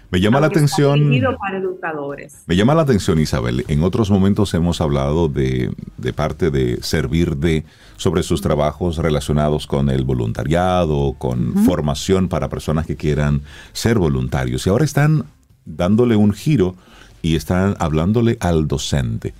[0.10, 1.12] Me llama la atención.
[1.38, 2.44] Para educadores.
[2.46, 3.66] Me llama la atención, Isabel.
[3.68, 5.74] En otros momentos hemos hablado de,
[6.16, 7.66] parte de servir de
[7.98, 13.42] sobre sus trabajos relacionados con el voluntariado, con formación para personas que quieran
[13.74, 14.66] ser voluntarios.
[14.66, 15.26] Y ahora están
[15.66, 16.76] dándole un giro
[17.22, 19.34] y están hablándole al docente.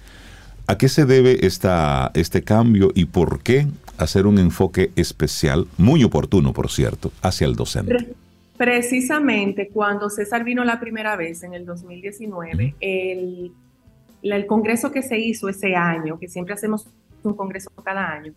[0.70, 3.68] ¿A qué se debe esta, este cambio y por qué
[3.98, 8.14] hacer un enfoque especial, muy oportuno, por cierto, hacia el docente?
[8.58, 13.54] Precisamente cuando César vino la primera vez, en el 2019, el,
[14.24, 16.86] el congreso que se hizo ese año, que siempre hacemos
[17.24, 18.34] un congreso cada año,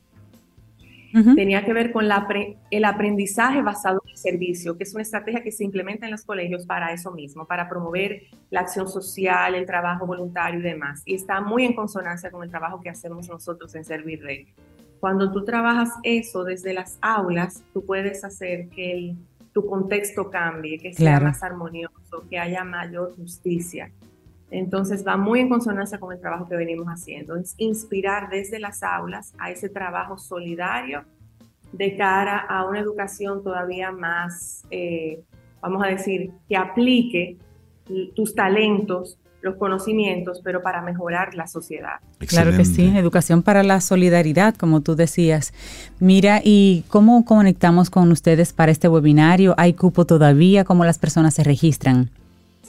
[1.35, 2.29] tenía que ver con la
[2.71, 6.25] el aprendizaje basado en el servicio, que es una estrategia que se implementa en los
[6.25, 11.03] colegios para eso mismo, para promover la acción social, el trabajo voluntario y demás.
[11.05, 14.47] Y está muy en consonancia con el trabajo que hacemos nosotros en Servir Rey.
[15.01, 19.15] Cuando tú trabajas eso desde las aulas, tú puedes hacer que
[19.53, 23.91] tu contexto cambie, que sea más armonioso, que haya mayor justicia.
[24.51, 28.83] Entonces va muy en consonancia con el trabajo que venimos haciendo, es inspirar desde las
[28.83, 31.05] aulas a ese trabajo solidario
[31.73, 35.21] de cara a una educación todavía más, eh,
[35.61, 37.37] vamos a decir, que aplique
[38.15, 42.01] tus talentos, los conocimientos, pero para mejorar la sociedad.
[42.19, 45.55] Claro que sí, educación para la solidaridad, como tú decías.
[45.99, 49.55] Mira, ¿y cómo conectamos con ustedes para este webinario?
[49.57, 50.65] ¿Hay cupo todavía?
[50.65, 52.11] ¿Cómo las personas se registran?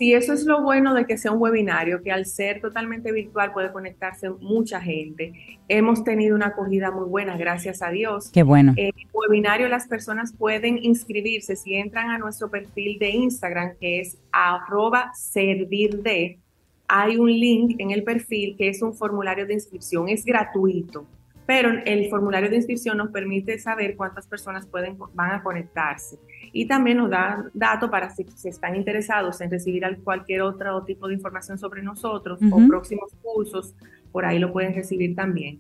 [0.02, 3.54] Sí, eso es lo bueno de que sea un webinario, que al ser totalmente virtual
[3.54, 5.60] puede conectarse mucha gente.
[5.68, 8.32] Hemos tenido una acogida muy buena, gracias a Dios.
[8.34, 8.74] Qué bueno.
[8.78, 14.00] En el webinario las personas pueden inscribirse si entran a nuestro perfil de Instagram, que
[14.00, 16.40] es arroba servirde.
[16.88, 21.06] Hay un link en el perfil que es un formulario de inscripción, es gratuito
[21.46, 26.18] pero el formulario de inscripción nos permite saber cuántas personas pueden, van a conectarse
[26.54, 31.14] y también nos da datos para si, están interesados en recibir cualquier otro tipo de
[31.14, 33.74] información sobre nosotros o próximos cursos,
[34.12, 35.60] por ahí lo pueden recibir también.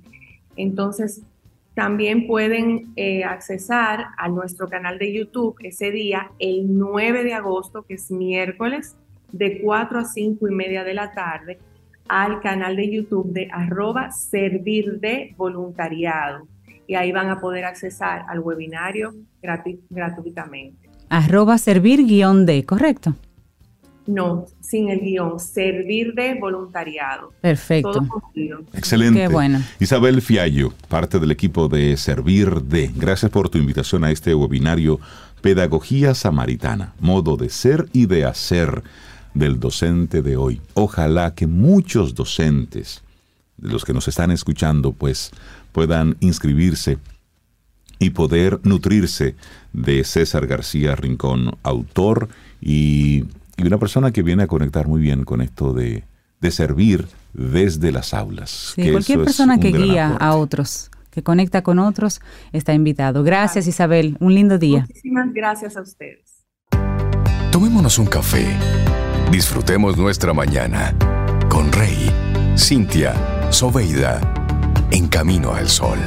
[0.55, 1.21] Entonces,
[1.73, 7.83] también pueden eh, accesar a nuestro canal de YouTube ese día, el 9 de agosto,
[7.83, 8.95] que es miércoles,
[9.31, 11.59] de 4 a 5 y media de la tarde
[12.09, 16.45] al canal de YouTube de arroba servir de voluntariado
[16.91, 19.15] y ahí van a poder accesar al webinario
[19.89, 20.89] gratuitamente.
[21.07, 23.15] Arroba servir guion de, ¿correcto?
[24.07, 27.31] No, sin el guion, servir de voluntariado.
[27.39, 28.05] Perfecto.
[28.73, 29.21] Excelente.
[29.21, 29.61] Qué bueno.
[29.79, 32.91] Isabel Fiallo, parte del equipo de Servir de.
[32.93, 34.99] Gracias por tu invitación a este webinario
[35.39, 38.83] Pedagogía Samaritana, modo de ser y de hacer
[39.33, 40.59] del docente de hoy.
[40.73, 43.01] Ojalá que muchos docentes,
[43.55, 45.31] de los que nos están escuchando, pues
[45.71, 46.97] puedan inscribirse
[47.99, 49.35] y poder nutrirse
[49.73, 52.29] de César García Rincón, autor
[52.61, 53.25] y,
[53.63, 56.03] una persona que viene a conectar muy bien con esto de,
[56.49, 58.73] servir desde las aulas.
[58.75, 62.21] cualquier persona que guía a otros, que conecta con otros,
[62.53, 63.23] está invitado.
[63.23, 64.87] Gracias Isabel, un lindo día.
[64.87, 66.43] Muchísimas gracias a ustedes.
[67.51, 68.47] Tomémonos un café
[69.31, 70.93] Disfrutemos nuestra mañana
[71.49, 72.11] con Rey,
[72.57, 73.13] Cintia,
[73.49, 74.19] Soveida,
[74.91, 75.97] en camino al sol.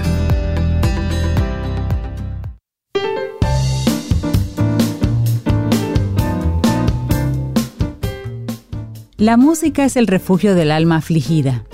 [9.17, 11.65] La música es el refugio del alma afligida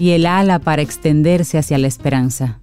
[0.00, 2.58] y el ala para extenderse hacia la esperanza.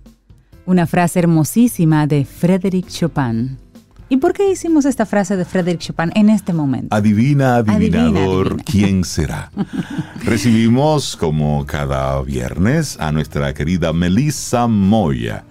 [0.65, 3.64] Una frase hermosísima de Frédéric Chopin.
[4.07, 6.95] ¿Y por qué hicimos esta frase de Frédéric Chopin en este momento?
[6.95, 9.51] Adivina, adivinador, ¿quién será?
[10.23, 15.43] Recibimos, como cada viernes, a nuestra querida Melissa Moya.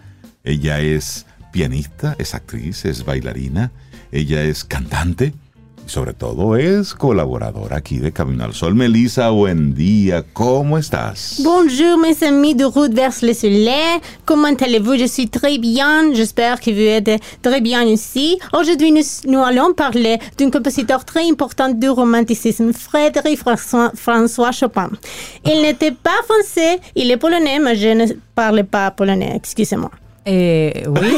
[0.44, 3.72] Ella es pianista, es actriz, es bailarina,
[4.12, 5.34] ella es cantante
[5.86, 8.74] sobre todo es colaboradora aquí de Camino al Sol.
[8.74, 11.40] Melissa, buen día, ¿cómo estás?
[11.42, 14.96] Bonjour mes amis de Route vers le Soleil, comment allez-vous?
[14.96, 18.38] Je suis très bien, j'espère que vous êtes très bien aussi.
[18.52, 24.90] Aujourd'hui, nous, allons parler d'un compositeur très important du romanticisme, Frédéric François, François Chopin.
[25.44, 29.90] Il n'était pas français, il est polonais, mais je ne parle pas polonais, excusez-moi.
[30.26, 31.16] Eh, oui.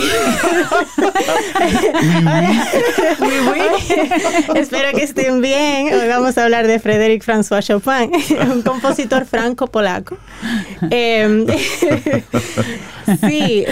[4.57, 5.95] Espero que estén bien.
[5.95, 8.11] Hoy vamos a hablar de Frédéric François Chopin,
[8.53, 10.19] un compositor franco-polaco.
[10.91, 11.47] Em,
[13.21, 13.65] sí,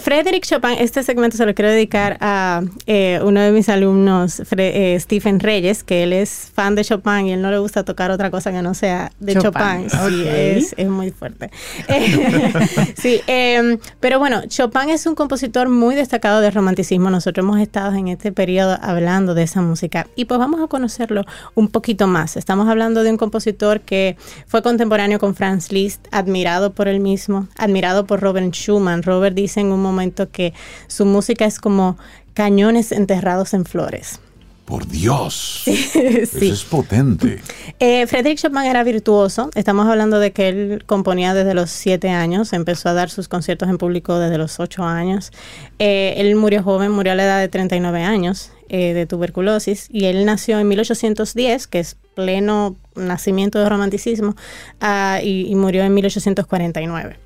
[0.00, 4.96] Frédéric Chopin, este segmento se lo quiero dedicar a eh, uno de mis alumnos, eh,
[4.98, 8.32] Stephen Reyes, que él es fan de Chopin y él no le gusta tocar otra
[8.32, 9.88] cosa que no sea de Chopin.
[9.88, 11.50] Sí, es, es, muy fuerte.
[12.96, 17.10] sí, em, pero bueno, Chopin Chopin es un compositor muy destacado del romanticismo.
[17.10, 21.24] Nosotros hemos estado en este periodo hablando de esa música y pues vamos a conocerlo
[21.54, 22.38] un poquito más.
[22.38, 24.16] Estamos hablando de un compositor que
[24.46, 29.02] fue contemporáneo con Franz Liszt, admirado por él mismo, admirado por Robert Schumann.
[29.02, 30.54] Robert dice en un momento que
[30.86, 31.98] su música es como
[32.32, 34.20] cañones enterrados en flores.
[34.64, 35.62] Por Dios.
[35.66, 37.40] Eso es potente.
[37.84, 39.50] Eh, Frédéric Chopin era virtuoso.
[39.56, 42.52] Estamos hablando de que él componía desde los siete años.
[42.52, 45.32] Empezó a dar sus conciertos en público desde los ocho años.
[45.80, 49.88] Eh, él murió joven, murió a la edad de 39 años eh, de tuberculosis.
[49.90, 54.36] Y él nació en 1810, que es pleno nacimiento del romanticismo,
[54.80, 57.18] ah, y, y, murió en 1849.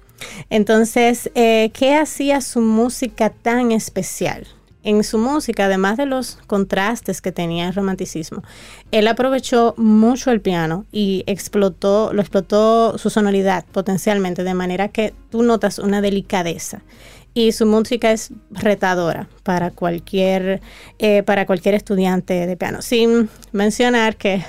[0.49, 4.47] Entonces, ¿qué hacía su música tan especial?
[4.87, 8.45] En su música, además de los contrastes que tenía el romanticismo,
[8.93, 15.13] él aprovechó mucho el piano y explotó, lo explotó su sonoridad potencialmente, de manera que
[15.31, 16.83] tú notas una delicadeza.
[17.35, 20.63] Y su música es retadora para cualquier,
[21.01, 22.81] eh, para cualquier estudiante de piano.
[22.81, 24.45] Sin mencionar que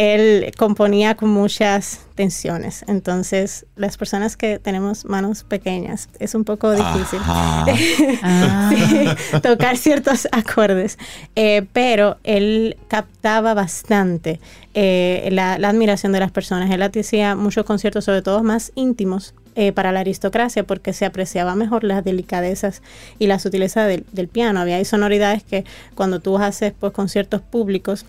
[0.00, 2.86] él componía con muchas tensiones.
[2.88, 7.20] Entonces, las personas que tenemos manos pequeñas es un poco difícil
[9.42, 10.98] tocar ciertos acordes.
[11.36, 14.40] Eh, pero él captaba bastante
[14.72, 16.70] eh, la, admiración de las personas.
[16.70, 21.54] Él hacía muchos conciertos, sobre todo más íntimos, eh, para la aristocracia porque se apreciaba
[21.56, 22.80] mejor las delicadezas
[23.18, 24.60] y la sutileza del, del piano.
[24.60, 28.06] Había sonoridades que cuando tú haces pues, conciertos públicos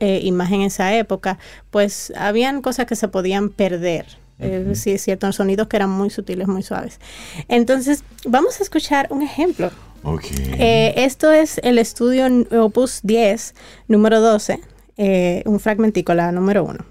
[0.00, 1.38] eh, y más en esa época,
[1.70, 4.06] pues habían cosas que se podían perder.
[4.74, 6.98] ciertos sonidos que eran muy sutiles, muy suaves.
[7.48, 9.70] Entonces, vamos a escuchar un ejemplo.
[10.58, 12.26] Eh, esto es el estudio
[12.62, 13.54] Opus 10,
[13.88, 14.60] número 12,
[14.96, 16.84] eh, un fragmentico, la número 1.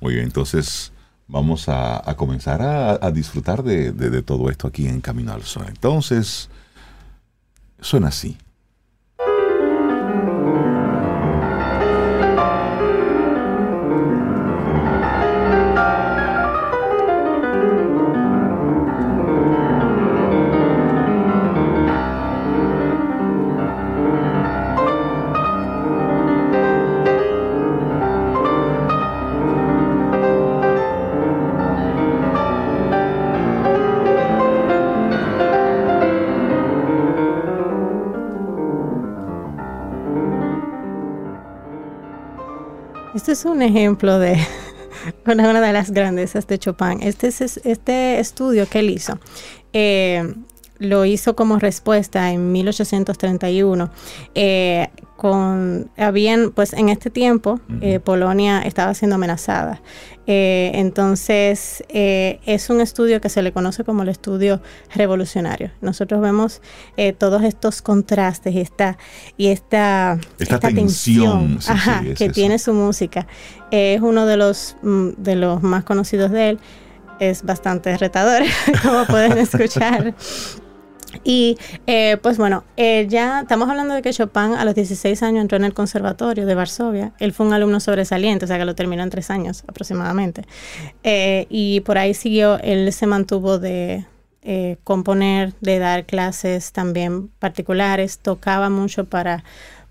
[0.00, 0.92] Muy bien, entonces
[1.26, 5.64] vamos a, comenzar a, disfrutar de todo esto aquí en Camino al Sol.
[5.68, 6.50] Entonces,
[7.80, 8.36] suena así.
[43.62, 44.38] Ejemplo de
[45.26, 47.02] una, de las grandezas de Chopin.
[47.02, 49.18] Este, es, este estudio que él hizo
[49.72, 50.34] eh,
[50.78, 53.90] lo hizo como respuesta en 1831
[54.34, 54.88] eh,
[55.22, 59.80] con habían pues en este tiempo eh, Polonia estaba siendo amenazada.
[60.26, 64.60] Eh, entonces es un estudio que se le conoce como el estudio
[64.92, 65.70] revolucionario.
[65.80, 66.60] Nosotros vemos
[67.18, 68.98] todos estos contrastes y esta
[69.36, 71.60] y esta, esta, tensión,
[72.16, 73.28] que tiene su música.
[73.70, 76.58] Es uno de los mm, de los más conocidos de él.
[77.20, 78.42] Es bastante retador,
[78.82, 80.16] como pueden escuchar.
[81.24, 85.42] Y eh, pues bueno, eh, ya estamos hablando de que Chopin a los 16 años
[85.42, 87.12] entró en el conservatorio de Varsovia.
[87.18, 90.44] Él fue un alumno sobresaliente, o sea que lo terminó en tres años aproximadamente.
[91.02, 94.06] Eh, y por ahí siguió, él se mantuvo de
[94.82, 99.44] componer, de dar clases también particulares, tocaba mucho para,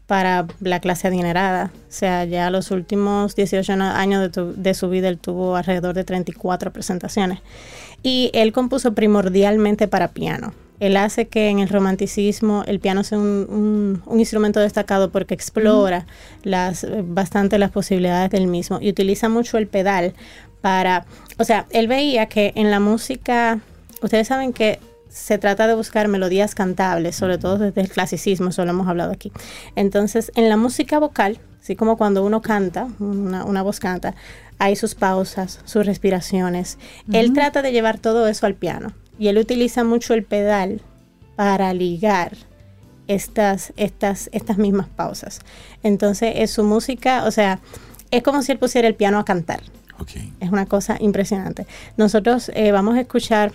[0.07, 1.71] para la clase adinerada.
[1.73, 6.03] O sea, ya los últimos 18 años de, de su vida él tuvo alrededor de
[6.03, 7.39] 34 presentaciones.
[8.03, 13.19] Y él compuso primordialmente para piano Él hace que en el romanticismo el piano sea
[13.19, 16.07] un, instrumento destacado porque explora
[16.43, 20.15] las, bastante las posibilidades del mismo y utiliza mucho el pedal
[20.59, 21.05] para,
[21.37, 23.59] o sea, él veía que en la música,
[24.01, 28.65] ustedes saben que se trata de buscar melodías cantables, sobre todo desde el clasicismo, eso
[28.65, 29.31] lo hemos hablado aquí.
[29.75, 34.15] Entonces, en la música vocal, así como cuando uno canta, una, voz canta,
[34.57, 36.79] hay sus pausas, sus respiraciones.
[37.11, 40.81] Él trata de llevar todo eso al piano y él utiliza mucho el pedal
[41.35, 42.35] para ligar
[43.07, 45.39] estas, estas, estas mismas pausas.
[45.83, 47.59] Entonces, es su música, o sea,
[48.09, 49.61] es como si él pusiera el piano a cantar.
[50.39, 51.67] Es una cosa impresionante.
[51.95, 53.51] Nosotros eh, vamos a escuchar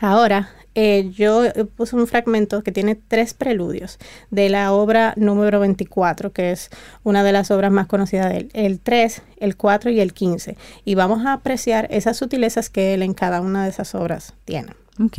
[0.00, 1.42] ahora eh, yo
[1.76, 3.98] puse un fragmento que tiene tres preludios
[4.30, 6.70] de la obra número 24, que es
[7.02, 8.50] una de las obras más conocidas de él.
[8.52, 10.56] El 3, el 4 y el 15.
[10.84, 14.72] Y vamos a apreciar esas sutilezas que él en cada una de esas obras tiene.
[15.00, 15.18] Ok.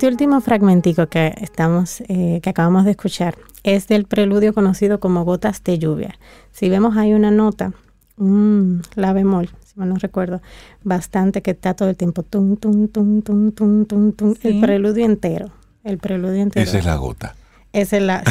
[0.00, 5.26] Este último fragmentico que estamos, eh, que acabamos de escuchar, es del preludio conocido como
[5.26, 6.18] Gotas de lluvia.
[6.52, 7.74] Si vemos hay una nota,
[8.16, 10.40] un la bemol, si mal no recuerdo,
[10.82, 15.04] bastante que está todo el tiempo tum tum tum tum tum tum tum, el preludio
[15.04, 15.50] entero,
[15.84, 16.64] el preludio entero.
[16.64, 17.34] Esa es la gota.
[17.74, 18.24] Esa es la,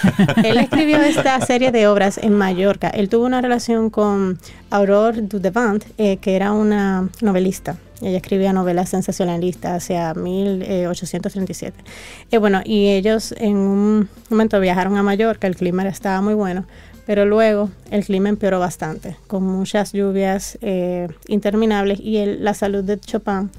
[0.44, 2.90] Él escribió esta serie de obras en Mallorca.
[2.90, 4.38] Él tuvo una relación con
[4.68, 11.82] Aurore Dudevant, eh, que era una novelista ella escribía novelas sensacionalistas hacia 1837.
[12.30, 16.66] Y bueno, y ellos en un momento viajaron a Mallorca, el clima estaba muy bueno,
[17.06, 22.98] pero luego el clima empeoró bastante, con muchas lluvias eh, interminables y la salud de
[22.98, 23.50] Chopin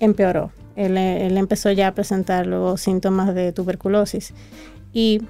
[0.00, 0.50] empeoró.
[0.74, 4.34] Él, él, empezó ya a presentar luego síntomas de tuberculosis
[4.92, 5.22] y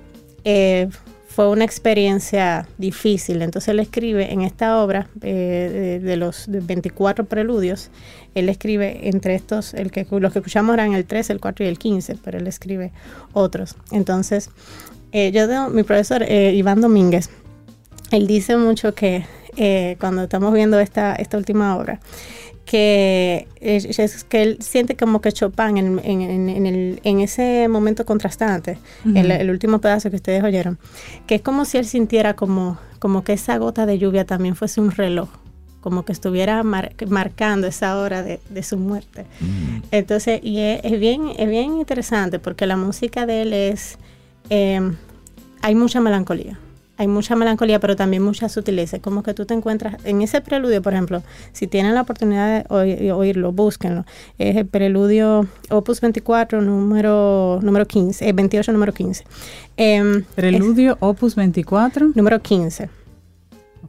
[0.45, 0.89] eh,
[1.37, 3.43] fue una experiencia difícil.
[3.43, 7.91] Entonces él escribe en esta obra eh, de, los 24 preludios,
[8.35, 11.69] él escribe entre estos, el que, los que escuchamos eran el 3, el 4 y
[11.69, 12.91] el 15, pero él escribe
[13.35, 13.77] otros.
[13.91, 14.49] Entonces,
[15.13, 17.29] eh, yo tengo, mi profesor eh, Iván Domínguez,
[18.13, 19.27] él dice mucho que
[19.99, 22.01] cuando estamos viendo esta, esta última obra,
[22.67, 28.77] que es, que él siente como que Chopin en, en, el, en ese momento contrastante,
[29.15, 30.77] el, último pedazo que ustedes oyeron,
[31.29, 34.81] que es como si él sintiera como, como que esa gota de lluvia también fuese
[34.81, 35.29] un reloj,
[35.81, 39.27] como que estuviera marcando esa hora de, su muerte.
[39.41, 39.83] Mm.
[39.93, 43.97] Entonces, y es, bien, es bien interesante porque la música de él es,
[44.51, 44.81] eh,
[45.63, 46.59] hay mucha melancolía
[46.97, 48.99] hay mucha melancolía, pero también mucha sutileza.
[49.01, 53.13] Como que tú te encuentras en ese preludio, por ejemplo, si tienen la oportunidad de
[53.13, 54.05] oírlo, búsquenlo.
[54.39, 59.25] Es el preludio Opus 24, número, número 15, 28, número 15.
[59.77, 62.13] Em, preludio Opus 24.
[62.15, 62.89] Número 15.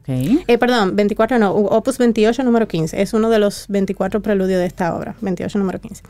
[0.00, 0.42] Okay.
[0.46, 3.00] Eh, perdón, 24 no, Opus 28, número 15.
[3.00, 6.02] Es uno de los 24 preludios de esta obra, 28, número 15.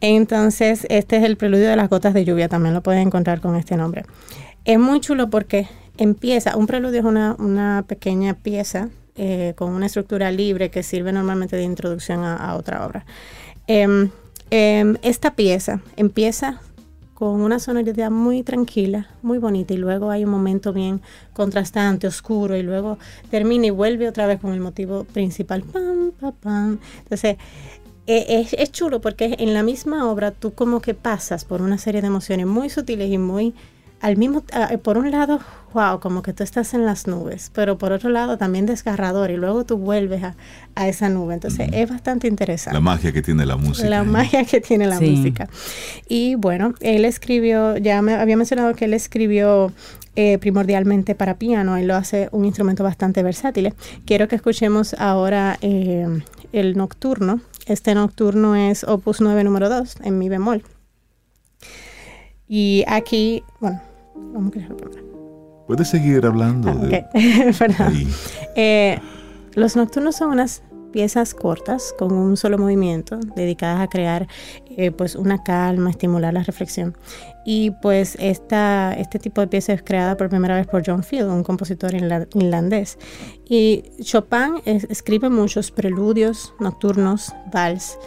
[0.00, 3.54] Entonces, este es el preludio de las gotas de lluvia, también lo pueden encontrar con
[3.54, 4.04] este nombre.
[4.64, 10.30] Es muy chulo porque empieza, un preludio es una, pequeña pieza eh, con una estructura
[10.30, 13.04] libre que sirve normalmente de introducción a, otra obra.
[13.66, 14.10] Em,
[14.50, 16.60] em, esta pieza empieza
[17.14, 21.00] con una sonoridad muy tranquila, muy bonita, y luego hay un momento bien
[21.32, 22.98] contrastante, oscuro, y luego
[23.30, 25.62] termina y vuelve otra vez con el motivo principal.
[25.62, 26.80] Pam, pam.
[27.04, 27.36] Entonces,
[28.08, 32.00] e, es, chulo porque en la misma obra tú como que pasas por una serie
[32.00, 33.54] de emociones muy sutiles y muy
[34.02, 34.44] al mismo,
[34.82, 35.40] por un lado,
[35.72, 39.36] wow, como que tú estás en las nubes, pero por otro lado también desgarrador y
[39.36, 40.34] luego tú vuelves a,
[40.74, 41.34] a esa nube.
[41.34, 42.74] Entonces es bastante interesante.
[42.74, 43.88] La magia que tiene la música.
[43.88, 45.48] La magia que tiene la música.
[46.08, 49.72] Y bueno, él escribió, ya me había mencionado que él escribió
[50.16, 53.72] eh, primordialmente para piano, él lo hace un instrumento bastante versátil.
[54.04, 56.06] Quiero que escuchemos ahora eh,
[56.52, 57.40] el nocturno.
[57.66, 60.64] Este nocturno es opus 9 número 2 en mi bemol.
[62.48, 63.80] Y aquí, bueno,
[64.14, 65.64] vamos a dejarlo primero.
[65.66, 66.70] Puedes seguir hablando.
[66.70, 67.02] Ah,
[68.56, 68.98] eh,
[69.54, 70.62] los nocturnos son unas
[70.92, 74.28] piezas cortas con un solo movimiento dedicadas a crear
[74.76, 76.96] eh, pues una calma, estimular la reflexión.
[77.44, 81.30] Y pues esta, este tipo de pieza es creada por primera vez por John Field,
[81.30, 82.98] un compositor irlandés.
[83.48, 87.98] Y Chopin escribe muchos preludios, nocturnos, vals.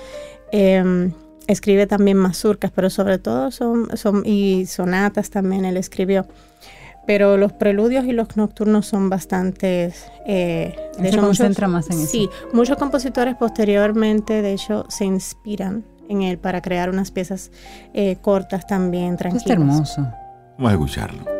[0.52, 1.12] Em,
[1.48, 6.26] escribe también mazurcas, pero sobre todo son, son y sonatas también él escribió
[7.06, 9.94] pero los preludios y los nocturnos son bastante...
[10.26, 12.08] Eh, de hecho, concentra más en eso.
[12.08, 17.52] Sí, muchos compositores posteriormente, de hecho, se inspiran en él para crear unas piezas
[17.94, 19.46] eh, cortas también, tranquilas.
[19.46, 20.08] Es hermoso.
[20.58, 21.35] Vamos a escucharlo.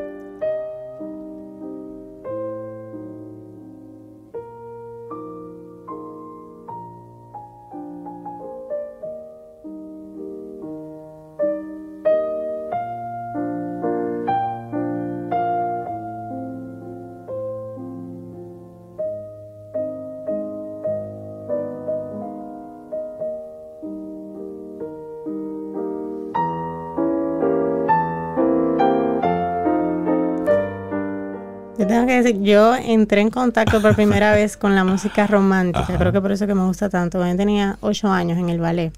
[32.26, 36.32] Decir, yo entré en contacto por primera vez con la música romántica, creo que por
[36.32, 37.26] eso que me gusta tanto.
[37.26, 38.94] Yo tenía ocho años en el ballet,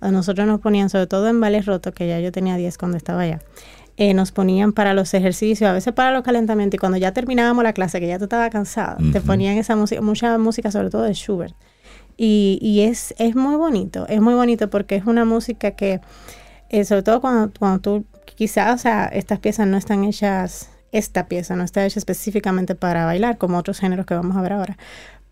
[0.00, 2.96] a nosotros nos ponían, sobre todo en ballet roto, que ya yo tenía diez cuando
[2.96, 3.40] estaba allá,
[3.96, 7.64] eh, nos ponían para los ejercicios, a veces para los calentamientos, y cuando ya terminábamos
[7.64, 11.02] la clase, que ya tú estabas cansado, te ponían esa música, mucha música, sobre todo
[11.02, 11.54] de Schubert.
[12.16, 16.00] Y, y es, es muy bonito, es muy bonito porque es una música que,
[16.68, 18.04] eh, sobre todo cuando, cuando tú,
[18.36, 23.04] quizás, o sea, estas piezas no están hechas esta pieza no está hecha específicamente para
[23.04, 24.76] bailar, como otros géneros que vamos a ver ahora.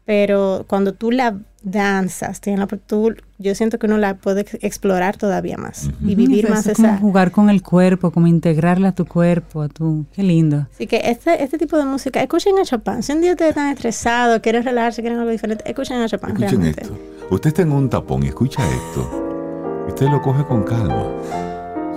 [0.05, 5.59] Pero cuando tú la danzas, la, tú, yo siento que uno la puede explorar todavía
[5.59, 6.97] más y vivir más esa...
[6.97, 10.07] jugar con el cuerpo, como integrarla a tu cuerpo, a tu...
[10.15, 10.67] Qué lindo.
[10.73, 13.03] Así que este, este tipo de música, escuchen a Chopin.
[13.03, 16.43] Si un día ustedes están estresados, quieren relajarse, quieren algo diferente, escuchen a Chopin.
[16.43, 16.99] Escuchen esto.
[17.31, 19.85] Usted está en un tapón y escucha esto.
[19.89, 21.05] Usted lo coge con calma.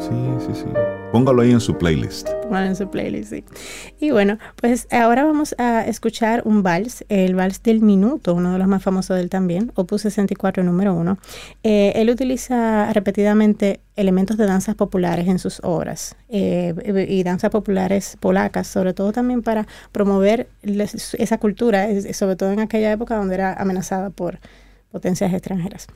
[0.02, 1.01] Sí, sí, sí.
[1.12, 2.30] Póngalo ahí en su playlist.
[2.44, 3.44] Póngalo en su playlist, sí.
[4.00, 8.60] Y bueno, pues ahora vamos a escuchar un vals, el vals del minuto, uno de
[8.60, 11.18] los más famosos de él también, opus 64 número 1.
[11.64, 16.74] Eh, él utiliza repetidamente elementos de danzas populares en sus obras eh,
[17.10, 22.90] y danzas populares polacas, sobre todo también para promover esa cultura, sobre todo en aquella
[22.90, 24.40] época donde era amenazada por
[24.92, 25.88] potencias extranjeras.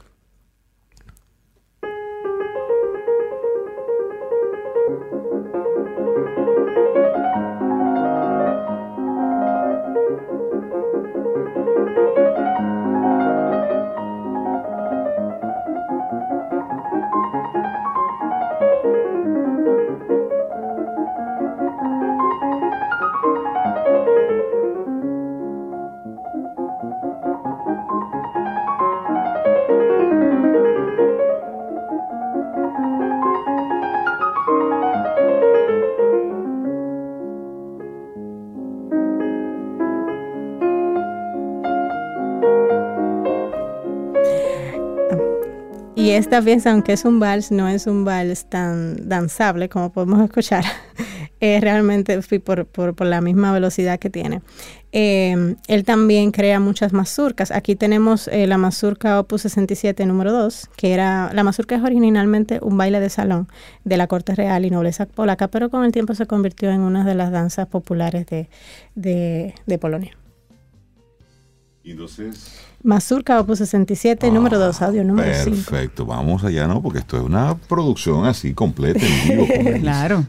[46.18, 50.64] Esta pieza, aunque es un vals, no es un vals tan danzable como podemos escuchar.
[51.40, 54.42] es realmente por, por, la misma velocidad que tiene.
[54.92, 57.52] Em, él también crea muchas mazurcas.
[57.52, 62.60] Aquí tenemos eh, la mazurca Opus 67 número 2, que era, la mazurca es originalmente
[62.62, 63.50] un baile de salón
[63.84, 67.04] de la corte real y nobleza polaca, pero con el tiempo se convirtió en una
[67.04, 68.50] de las danzas populares de,
[68.96, 70.18] de, de Polonia.
[71.84, 72.75] Y entonces...
[72.86, 75.50] Mazurka Opus 67, número 2, audio número 5.
[75.50, 76.84] Perfecto, vamos allá, ¿no?
[76.84, 79.48] Porque esto es una producción así completa en vivo.
[79.82, 80.24] claro.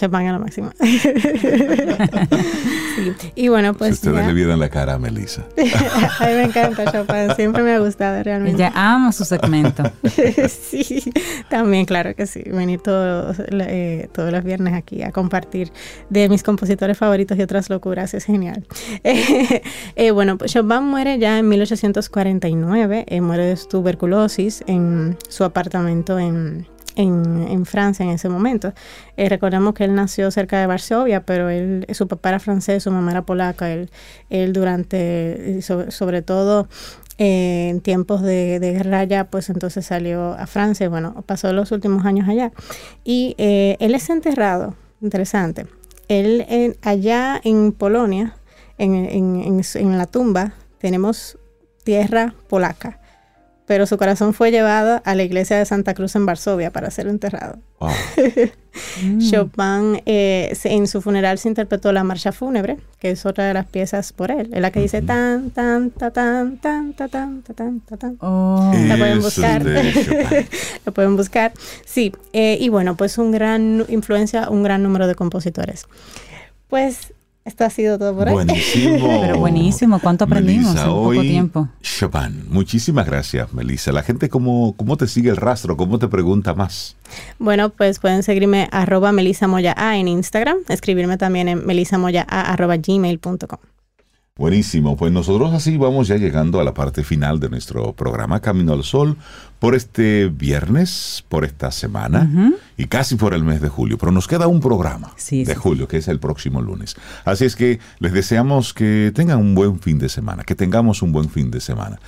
[0.00, 0.70] Chopin es lo máximo.
[3.34, 3.98] Y bueno, pues.
[3.98, 5.44] Si ustedes le vieran la cara a Melissa.
[6.18, 8.62] a mí me encanta Chopin, siempre me ha gustado realmente.
[8.62, 9.82] Ella ama su segmento.
[10.48, 11.12] sí,
[11.48, 12.42] también, claro que sí.
[12.46, 15.70] Venir todos, eh, todos los viernes aquí a compartir
[16.08, 18.66] de mis compositores favoritos y otras locuras es genial.
[19.96, 26.18] Eh, bueno, pues Chopin muere ya en 1849, eh, muere de tuberculosis en su apartamento
[26.18, 28.72] en, en, Francia en ese momento.
[29.16, 32.90] Eh, recordemos que él nació cerca de Varsovia, pero él, su papá era francés, su
[32.90, 33.70] mamá era polaca.
[33.70, 33.90] Él,
[34.28, 36.68] él durante, sobre, todo
[37.18, 42.28] eh, en tiempos de, guerra pues entonces salió a Francia bueno, pasó los últimos años
[42.28, 42.52] allá.
[43.04, 45.66] Y eh, él es enterrado, interesante.
[46.08, 48.34] Él allá en Polonia,
[48.78, 51.38] en, en, en la tumba, tenemos
[51.84, 52.99] tierra polaca
[53.70, 57.06] pero su corazón fue llevado a la iglesia de Santa Cruz en Varsovia para ser
[57.06, 57.60] enterrado.
[59.30, 63.66] Chopin eh, en su funeral se interpretó la marcha fúnebre, que es otra de las
[63.66, 67.54] piezas por él, es la que dice tan tan ta tan tan ta tan ta
[67.54, 68.16] tan ta tan.
[68.18, 68.72] Oh.
[68.88, 69.64] La pueden buscar.
[70.84, 71.52] la pueden buscar.
[71.86, 75.86] Sí, eh, y bueno, pues un gran influencia, un gran número de compositores.
[76.66, 77.12] Pues
[77.44, 78.34] esto ha sido todo por hoy.
[78.34, 79.20] Buenísimo.
[79.20, 81.68] Pero buenísimo, ¿cuánto aprendimos en poco tiempo?
[81.82, 83.92] Chopin, muchísimas gracias, Melissa.
[83.92, 85.76] La gente, ¿cómo, ¿cómo te sigue el rastro?
[85.76, 86.96] ¿Cómo te pregunta más?
[87.38, 92.76] Bueno, pues pueden seguirme arroba Melissa Moya A en Instagram, escribirme también en melisamoyaa arroba
[92.76, 93.58] gmail.com.
[94.40, 98.72] Buenísimo, pues nosotros así vamos ya llegando a la parte final de nuestro programa Camino
[98.72, 99.18] al Sol
[99.58, 103.98] por este viernes, por esta semana y casi por el mes de julio.
[103.98, 106.96] Pero nos queda un programa de julio, que es el próximo lunes.
[107.26, 111.12] Así es que les deseamos que tengan un buen fin de semana, que tengamos un
[111.12, 112.00] buen fin de semana.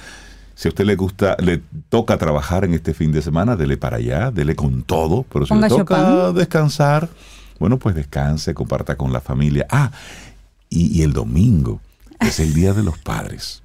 [0.54, 1.60] Si a usted le gusta, le
[1.90, 5.26] toca trabajar en este fin de semana, dele para allá, dele con todo.
[5.30, 7.10] Pero si le toca descansar,
[7.58, 9.66] bueno, pues descanse, comparta con la familia.
[9.68, 9.90] Ah,
[10.70, 11.82] y el domingo
[12.22, 13.62] es el Día de los Padres.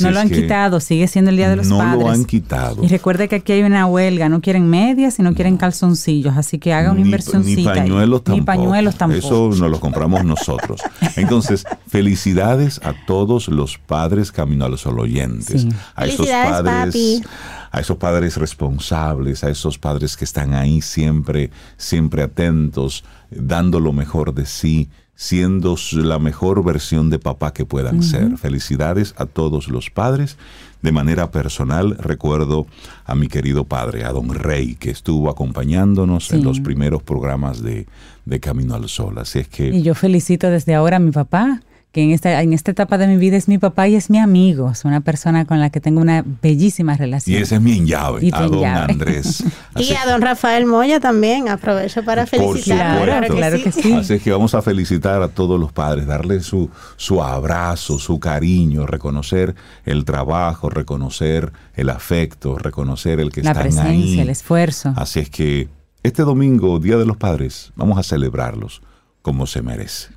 [0.00, 1.98] no lo han quitado, sigue siendo el Día de los Padres.
[1.98, 2.84] No lo han quitado.
[2.84, 6.58] Y recuerde que aquí hay una huelga, no quieren medias y no quieren calzoncillos, así
[6.58, 7.44] que haga una inversión.
[7.44, 8.40] Ni pañuelos tampoco.
[8.40, 9.26] Ni pañuelos tampoco.
[9.26, 10.80] Eso nos lo compramos nosotros.
[11.16, 15.66] Entonces, felicidades a todos los padres camino a los oyentes.
[15.94, 17.22] A esos padres.
[17.70, 23.02] A esos padres responsables, a esos padres que están ahí siempre, siempre atentos,
[23.32, 28.36] dando lo mejor de sí siendo la mejor versión de papá que puedan ser.
[28.36, 30.36] Felicidades a todos los padres.
[30.82, 32.66] De manera personal, recuerdo
[33.06, 37.86] a mi querido padre, a don Rey, que estuvo acompañándonos en los primeros programas de,
[38.24, 39.18] de Camino al Sol.
[39.18, 39.68] Así es que...
[39.68, 41.62] Y yo felicito desde ahora a mi papá,
[41.94, 44.18] que en esta, en esta etapa de mi vida es mi papá y es mi
[44.18, 47.38] amigo, es una persona con la que tengo una bellísima relación.
[47.38, 49.44] Y ese es mi llave, a don Andrés.
[49.76, 53.00] y a don Rafael Moya también, aprovecho para felicitar.
[53.30, 53.92] Claro, que, sí.
[53.92, 58.18] Así es que vamos a felicitar a todos los padres, darle su, su abrazo, su
[58.18, 59.54] cariño, reconocer
[59.84, 64.92] el trabajo, reconocer el afecto, reconocer el que la están presencia, el esfuerzo.
[64.96, 65.68] Así es que
[66.02, 68.82] este domingo, Día de los Padres, vamos a celebrarlos
[69.24, 70.08] como se merece.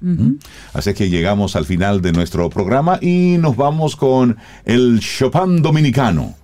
[0.74, 4.36] Así que llegamos al final de nuestro programa y nos vamos con
[4.66, 6.36] el Chopin dominicano.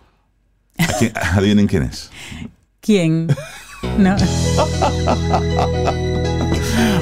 [1.33, 2.09] ¿Adivinen quién es?
[2.79, 3.27] ¿Quién?
[3.97, 4.15] No.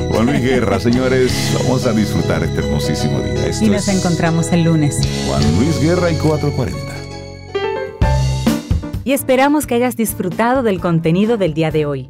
[0.09, 3.51] Juan Luis Guerra, señores, vamos a disfrutar este hermosísimo día.
[3.61, 4.97] y nos encontramos el lunes.
[5.27, 6.91] Juan Luis Guerra y 440.
[9.03, 12.09] Y esperamos que hayas disfrutado del contenido del día de hoy.